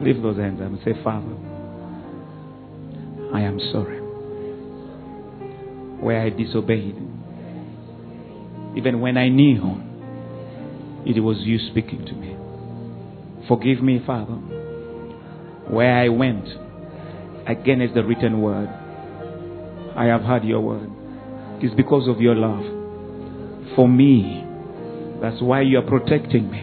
[0.00, 1.34] lift those hands and say, Father,
[3.34, 3.98] I am sorry
[6.00, 6.96] where I disobeyed.
[8.76, 9.82] Even when I knew
[11.04, 12.36] it was you speaking to me.
[13.48, 14.34] Forgive me, Father,
[15.70, 16.46] where I went
[17.46, 18.68] against the written word.
[19.96, 20.90] I have heard your word.
[21.60, 22.62] It's because of your love
[23.74, 24.44] for me.
[25.20, 26.62] That's why you are protecting me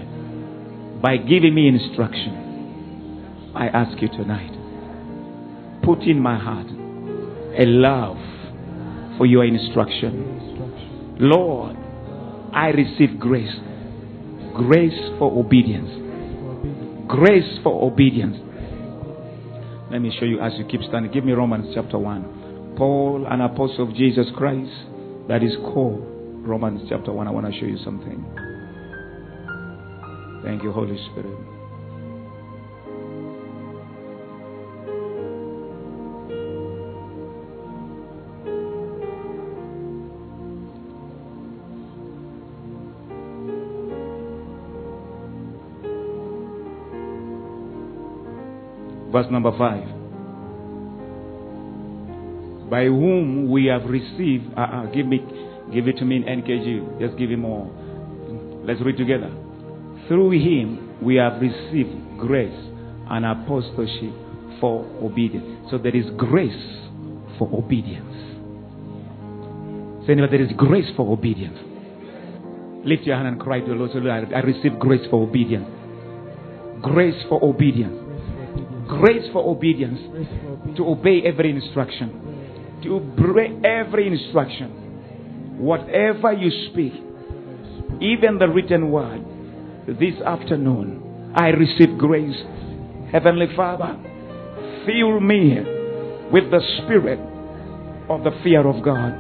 [1.02, 2.45] by giving me instruction.
[3.56, 4.52] I ask you tonight,
[5.84, 6.68] put in my heart
[7.58, 8.18] a love
[9.18, 11.16] for your instruction.
[11.20, 11.78] Lord,
[12.54, 13.56] I receive grace.
[14.56, 15.90] Grace for obedience.
[17.08, 18.38] Grace for obedience.
[19.92, 21.12] Let me show you as you keep standing.
[21.12, 22.76] Give me Romans chapter 1.
[22.78, 24.72] Paul, an apostle of Jesus Christ,
[25.30, 26.04] that is called
[26.46, 27.28] Romans chapter 1.
[27.28, 28.26] I want to show you something.
[30.44, 31.55] Thank you, Holy Spirit.
[49.16, 49.60] Verse number 5.
[52.70, 54.52] By whom we have received.
[54.58, 55.20] Uh, uh, give me,
[55.74, 57.00] give it to me in NKG.
[57.00, 57.72] Just give him more.
[58.66, 59.32] Let's read together.
[60.10, 62.60] Through him we have received grace
[63.10, 64.12] and apostleship
[64.60, 65.70] for obedience.
[65.72, 66.52] So there is grace
[67.40, 68.12] for obedience.
[70.08, 71.58] Say, anyway, there is grace for obedience.
[72.84, 73.92] Lift your hand and cry to the Lord.
[73.94, 75.70] Say, Lord, I receive grace for obedience.
[76.82, 78.05] Grace for obedience.
[79.06, 80.00] Grace for obedience.
[80.78, 82.80] To obey every instruction.
[82.82, 85.60] To obey every instruction.
[85.60, 86.94] Whatever you speak,
[88.02, 89.24] even the written word,
[89.86, 92.36] this afternoon, I receive grace.
[93.12, 93.96] Heavenly Father,
[94.88, 95.60] fill me
[96.32, 97.20] with the spirit
[98.10, 99.14] of the fear of God.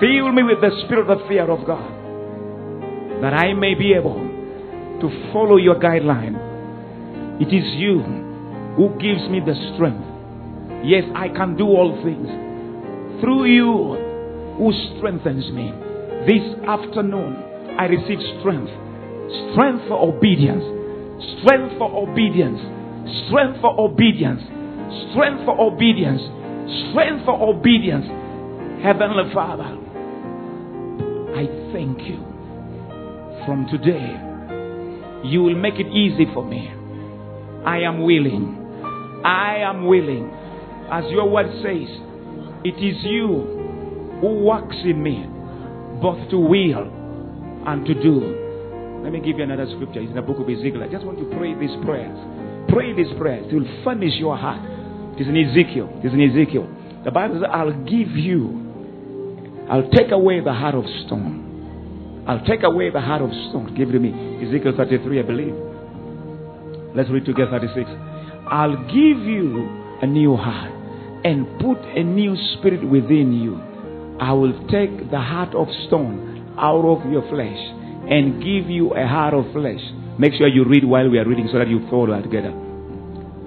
[0.00, 3.22] Fill me with the spirit of the fear of God.
[3.22, 7.40] That I may be able to follow your guideline.
[7.40, 8.29] It is you
[8.76, 10.04] who gives me the strength.
[10.84, 12.28] Yes, I can do all things
[13.20, 15.72] through you who strengthens me.
[16.26, 17.36] This afternoon,
[17.78, 18.70] I receive strength.
[19.52, 20.64] Strength for obedience.
[21.42, 22.60] Strength for obedience.
[23.28, 24.40] Strength for obedience.
[25.12, 26.20] Strength for obedience.
[26.90, 28.06] Strength for obedience.
[28.82, 29.76] Heavenly Father,
[31.36, 32.18] I thank you.
[33.46, 36.68] From today, you will make it easy for me.
[37.64, 38.59] I am willing.
[39.24, 40.30] I am willing.
[40.90, 41.88] As your word says,
[42.64, 45.24] it is you who works in me,
[46.02, 47.00] both to will
[47.66, 49.00] and to do.
[49.02, 50.00] Let me give you another scripture.
[50.00, 50.82] It's in the book of Ezekiel.
[50.82, 52.16] I just want to pray these prayers.
[52.68, 53.46] Pray these prayers.
[53.50, 54.60] It will furnish your heart.
[55.16, 55.88] It is in Ezekiel.
[56.02, 56.68] It is in Ezekiel.
[57.04, 62.24] The Bible says, I'll give you, I'll take away the heart of stone.
[62.28, 63.74] I'll take away the heart of stone.
[63.76, 64.12] Give it to me.
[64.46, 65.54] Ezekiel 33, I believe.
[66.94, 68.09] Let's read together 36.
[68.50, 69.68] I'll give you
[70.02, 70.72] a new heart
[71.24, 73.56] and put a new spirit within you.
[74.20, 77.58] I will take the heart of stone out of your flesh
[78.10, 79.80] and give you a heart of flesh.
[80.18, 82.52] Make sure you read while we are reading so that you follow together.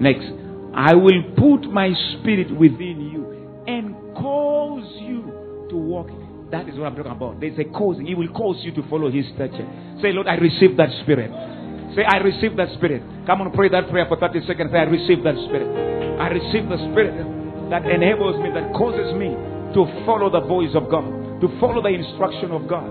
[0.00, 0.26] Next,
[0.74, 6.08] I will put my spirit within you and cause you to walk.
[6.50, 7.40] That is what I'm talking about.
[7.40, 8.06] There's a causing.
[8.06, 9.68] He will cause you to follow his stature.
[10.02, 11.30] Say, Lord, I receive that spirit.
[11.94, 13.02] Say, I receive that spirit.
[13.26, 14.70] Come on, pray that prayer for 30 seconds.
[14.72, 15.70] Say, I receive that spirit.
[16.18, 17.14] I receive the spirit
[17.70, 19.34] that enables me, that causes me
[19.74, 21.06] to follow the voice of God,
[21.40, 22.86] to follow the instruction of God,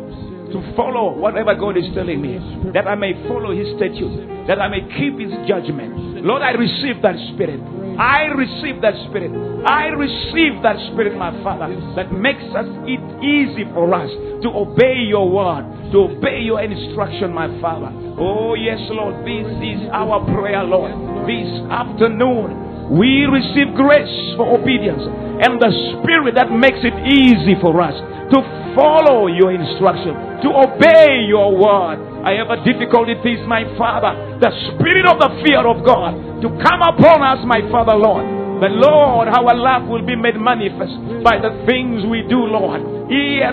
[0.52, 2.40] to follow whatever God is telling me,
[2.74, 6.24] that I may follow His statutes, that I may keep His judgment.
[6.24, 7.60] Lord, I receive that spirit.
[8.00, 9.32] I receive that spirit.
[9.66, 14.10] I receive that spirit, my Father, that makes us it easy for us
[14.44, 17.92] to obey your word, to obey your instruction, my Father.
[18.20, 20.92] Oh, yes, Lord, this is our prayer, Lord.
[21.26, 25.02] This afternoon, we receive grace for obedience
[25.42, 27.96] and the spirit that makes it easy for us
[28.34, 28.40] to
[28.76, 30.14] follow your instruction,
[30.44, 32.13] to obey your word.
[32.24, 34.40] I have a difficulty with this, my Father.
[34.40, 38.24] The spirit of the fear of God to come upon us, my Father, Lord.
[38.64, 42.80] The Lord, our love will be made manifest by the things we do, Lord.
[43.12, 43.44] The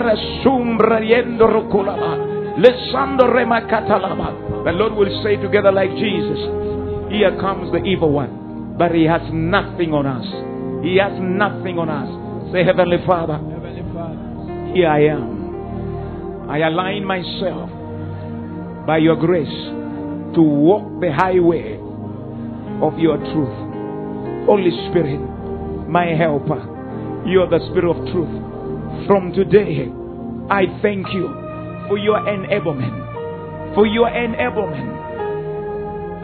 [4.71, 6.39] Lord will say together like Jesus,
[7.11, 10.23] Here comes the evil one, but he has nothing on us.
[10.85, 12.07] He has nothing on us.
[12.53, 13.35] Say, Heavenly Father,
[14.73, 16.47] here I am.
[16.49, 17.69] I align myself
[18.85, 19.47] by your grace
[20.35, 21.77] to walk the highway
[22.81, 23.57] of your truth.
[24.47, 25.19] Holy Spirit,
[25.87, 26.61] my helper,
[27.27, 28.33] you are the Spirit of truth.
[29.07, 29.87] From today,
[30.49, 31.27] I thank you
[31.87, 35.01] for your enablement, for your enablement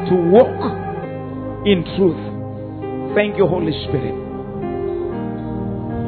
[0.09, 3.15] to walk in truth.
[3.15, 4.15] Thank you, Holy Spirit.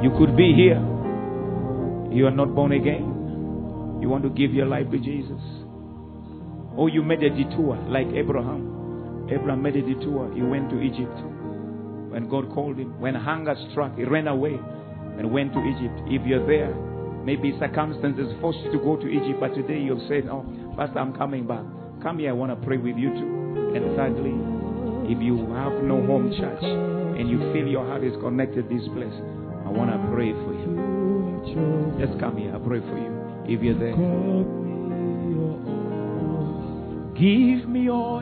[0.04, 0.80] You could be here.
[2.12, 4.00] You are not born again.
[4.02, 5.42] You want to give your life to Jesus.
[6.76, 9.28] Or you made a detour like Abraham.
[9.32, 10.32] Abraham made a detour.
[10.34, 11.18] He went to Egypt.
[12.10, 14.58] When God called him, when hunger struck, he ran away
[15.18, 16.02] and went to Egypt.
[16.08, 16.74] If you're there,
[17.24, 20.46] maybe circumstances forced you to go to Egypt, but today you've said, Oh,
[20.76, 21.64] Pastor, I'm coming back.
[22.02, 23.76] Come here, I want to pray with you too.
[23.76, 24.34] And thirdly,
[25.12, 28.88] if you have no home church and you feel your heart is connected to this
[28.96, 29.14] place,
[29.66, 32.00] I want to pray for you.
[32.00, 32.56] Just come here.
[32.56, 33.12] I pray for you.
[33.46, 34.69] If you're there,
[37.20, 38.22] give me oil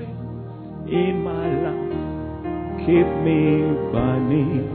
[0.90, 1.92] in my lamp.
[2.80, 3.40] Keep me
[3.94, 4.66] burning.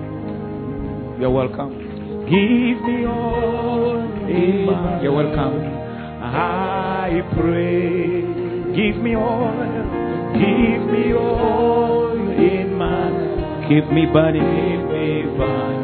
[1.20, 1.78] You're welcome.
[2.26, 5.58] Give me oil in my You're welcome.
[6.22, 8.22] I pray.
[8.76, 9.84] Give me oil.
[10.34, 13.10] Give me oil in my.
[13.68, 14.42] Keep me burning.
[14.42, 15.82] Keep me burning.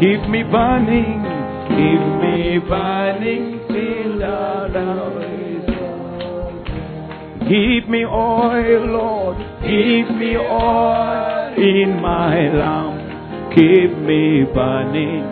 [0.00, 1.22] Keep me burning,
[1.68, 5.33] keep me burning till the.
[7.44, 13.52] Give me oil, Lord, give me oil in my lamp.
[13.54, 15.28] Keep me burning,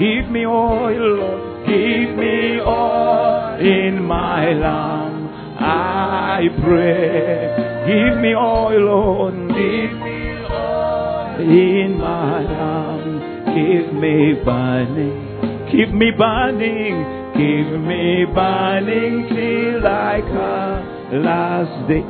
[0.00, 5.30] give me oil, Lord, give me oil in my lamp.
[5.60, 7.52] I pray,
[7.86, 13.44] give me oil, Lord, give me oil in my lamp.
[13.48, 17.04] Keep me burning, keep me burning,
[17.34, 22.02] keep me burning till I come last day.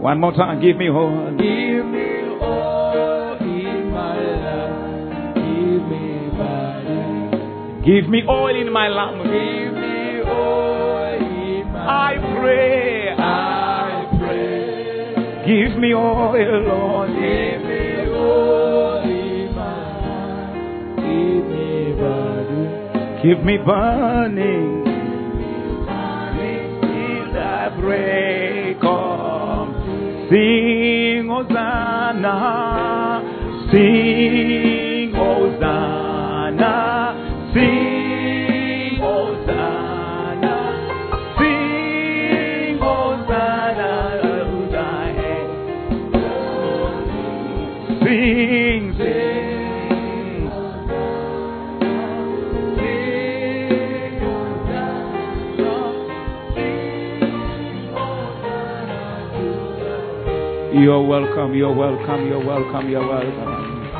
[0.00, 1.30] One more time, give me all.
[1.36, 5.34] Give me all in my life.
[5.34, 7.82] Give me burning.
[7.84, 9.22] Give me oil in my lamp.
[9.24, 15.44] Give me all in my I pray, I pray.
[15.46, 17.08] give me oil, Lord.
[17.10, 23.22] Give me all in my Give me burning.
[23.22, 24.79] Keep me burning
[30.30, 32.28] Sing Hosanna,
[33.72, 34.79] sing
[60.80, 63.92] You're welcome, you're welcome, you're welcome, you're welcome.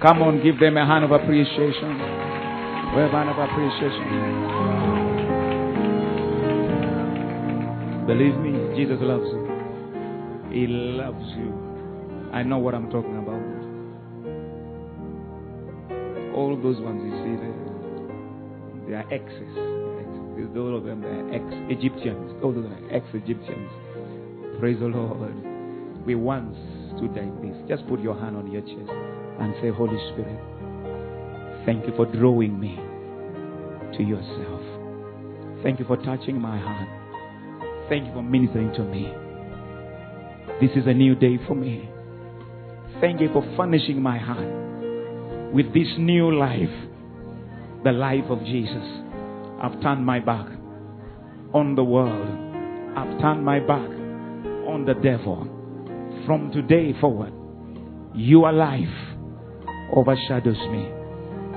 [0.00, 2.00] Come on, give them a hand of appreciation.
[2.00, 4.08] A hand of appreciation.
[8.06, 9.44] Believe me, Jesus loves you.
[10.50, 11.52] He loves you.
[12.32, 13.44] I know what I'm talking about.
[16.34, 17.52] All those ones you see there,
[18.88, 19.58] they are exes.
[20.56, 22.32] All of them are ex-Egyptians.
[22.42, 23.70] All of them ex-Egyptians.
[24.58, 25.47] Praise the Lord.
[26.08, 26.56] We once
[26.96, 27.54] stood like this.
[27.68, 28.90] Just put your hand on your chest
[29.40, 30.40] and say, Holy Spirit,
[31.66, 32.76] thank you for drawing me
[33.94, 34.62] to yourself.
[35.62, 36.88] Thank you for touching my heart.
[37.90, 39.12] Thank you for ministering to me.
[40.62, 41.90] This is a new day for me.
[43.02, 46.72] Thank you for furnishing my heart with this new life,
[47.84, 49.04] the life of Jesus.
[49.60, 50.46] I've turned my back
[51.52, 52.28] on the world.
[52.96, 53.90] I've turned my back
[54.66, 55.56] on the devil.
[56.28, 57.32] From today forward,
[58.14, 58.86] your life
[59.96, 60.84] overshadows me.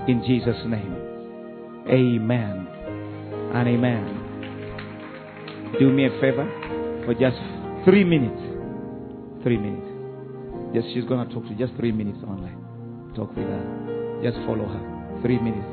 [0.08, 0.96] In Jesus' name.
[1.90, 2.68] Amen
[3.54, 4.06] and amen.
[5.78, 6.48] Do me a favor
[7.04, 7.36] for just
[7.84, 8.40] three minutes.
[9.44, 9.90] Three minutes.
[10.74, 11.58] Just she's gonna talk to you.
[11.58, 12.54] Just three minutes only.
[13.14, 14.20] Talk with her.
[14.24, 15.20] Just follow her.
[15.22, 15.68] Three minutes.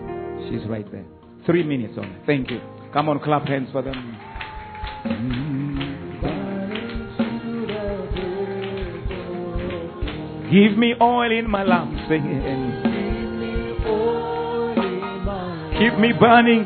[0.50, 1.06] She's right there.
[1.46, 2.16] Three minutes only.
[2.26, 2.60] Thank you.
[2.92, 3.94] Come on, clap hands for them.
[5.06, 5.47] Mm-hmm.
[10.50, 12.72] Give me oil in my lamp, singing.
[15.78, 16.64] Keep me burning.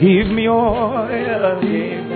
[0.00, 1.60] Give me oil.
[1.60, 2.06] Give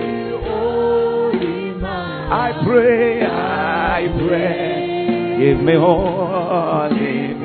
[2.33, 5.37] I pray, I pray.
[5.39, 6.89] Give me oil.
[6.89, 7.41] Give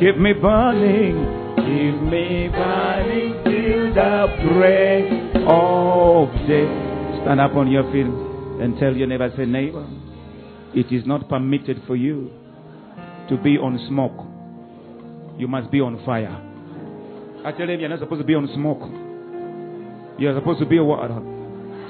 [0.00, 1.16] Keep me burning,
[1.56, 6.66] keep me burning till the break of day.
[7.22, 9.86] Stand up on your feet and tell your neighbor, say, neighbor,
[10.74, 12.30] it is not permitted for you
[13.28, 14.26] to be on smoke.
[15.38, 16.46] You must be on fire.
[17.44, 18.82] I tell them you're not supposed to be on smoke.
[20.20, 21.08] You're supposed to be a water.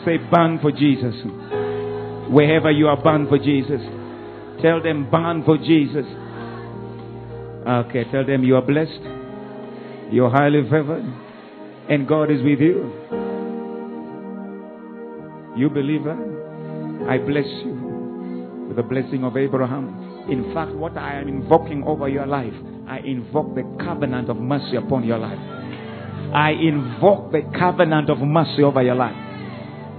[0.05, 1.15] Say, burn for Jesus.
[2.31, 3.81] Wherever you are, burn for Jesus.
[4.63, 6.07] Tell them, burn for Jesus.
[7.67, 9.03] Okay, tell them you are blessed.
[10.13, 11.05] You're highly favored.
[11.89, 13.20] And God is with you.
[15.57, 16.17] You believer,
[17.09, 20.29] I bless you with the blessing of Abraham.
[20.31, 22.55] In fact, what I am invoking over your life,
[22.87, 25.39] I invoke the covenant of mercy upon your life.
[26.33, 29.17] I invoke the covenant of mercy over your life.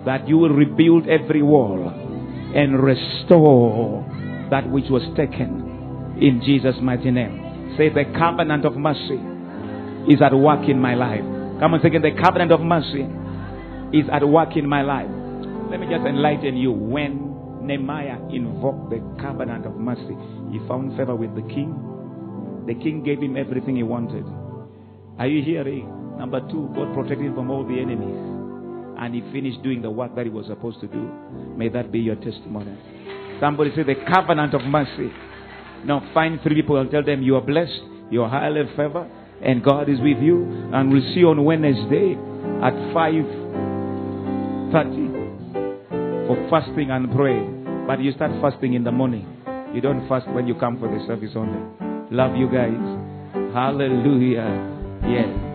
[0.05, 1.89] That you will rebuild every wall
[2.55, 4.05] and restore
[4.51, 7.75] that which was taken in Jesus' mighty name.
[7.77, 9.19] Say, the covenant of mercy
[10.07, 11.21] is at work in my life.
[11.59, 13.05] Come on, say again, the covenant of mercy
[13.93, 15.11] is at work in my life.
[15.71, 16.73] Let me just enlighten you.
[16.73, 20.17] When Nehemiah invoked the covenant of mercy,
[20.51, 21.73] he found favor with the king.
[22.67, 24.25] The king gave him everything he wanted.
[25.17, 25.87] Are you hearing?
[26.19, 28.19] Number two, God protected him from all the enemies.
[28.99, 31.09] And he finished doing the work that he was supposed to do.
[31.55, 32.77] May that be your testimony.
[33.39, 35.09] Somebody say the covenant of mercy.
[35.85, 37.79] Now find three people and tell them you are blessed,
[38.11, 39.09] you are highly favored,
[39.41, 40.43] and God is with you.
[40.73, 42.17] And we'll see you on Wednesday
[42.59, 45.00] at 5.30
[46.49, 47.85] fasting and praying.
[47.87, 49.25] But you start fasting in the morning.
[49.73, 51.59] You don't fast when you come for the service only.
[52.11, 52.75] Love you guys.
[53.53, 54.49] Hallelujah.
[55.07, 55.50] Yes.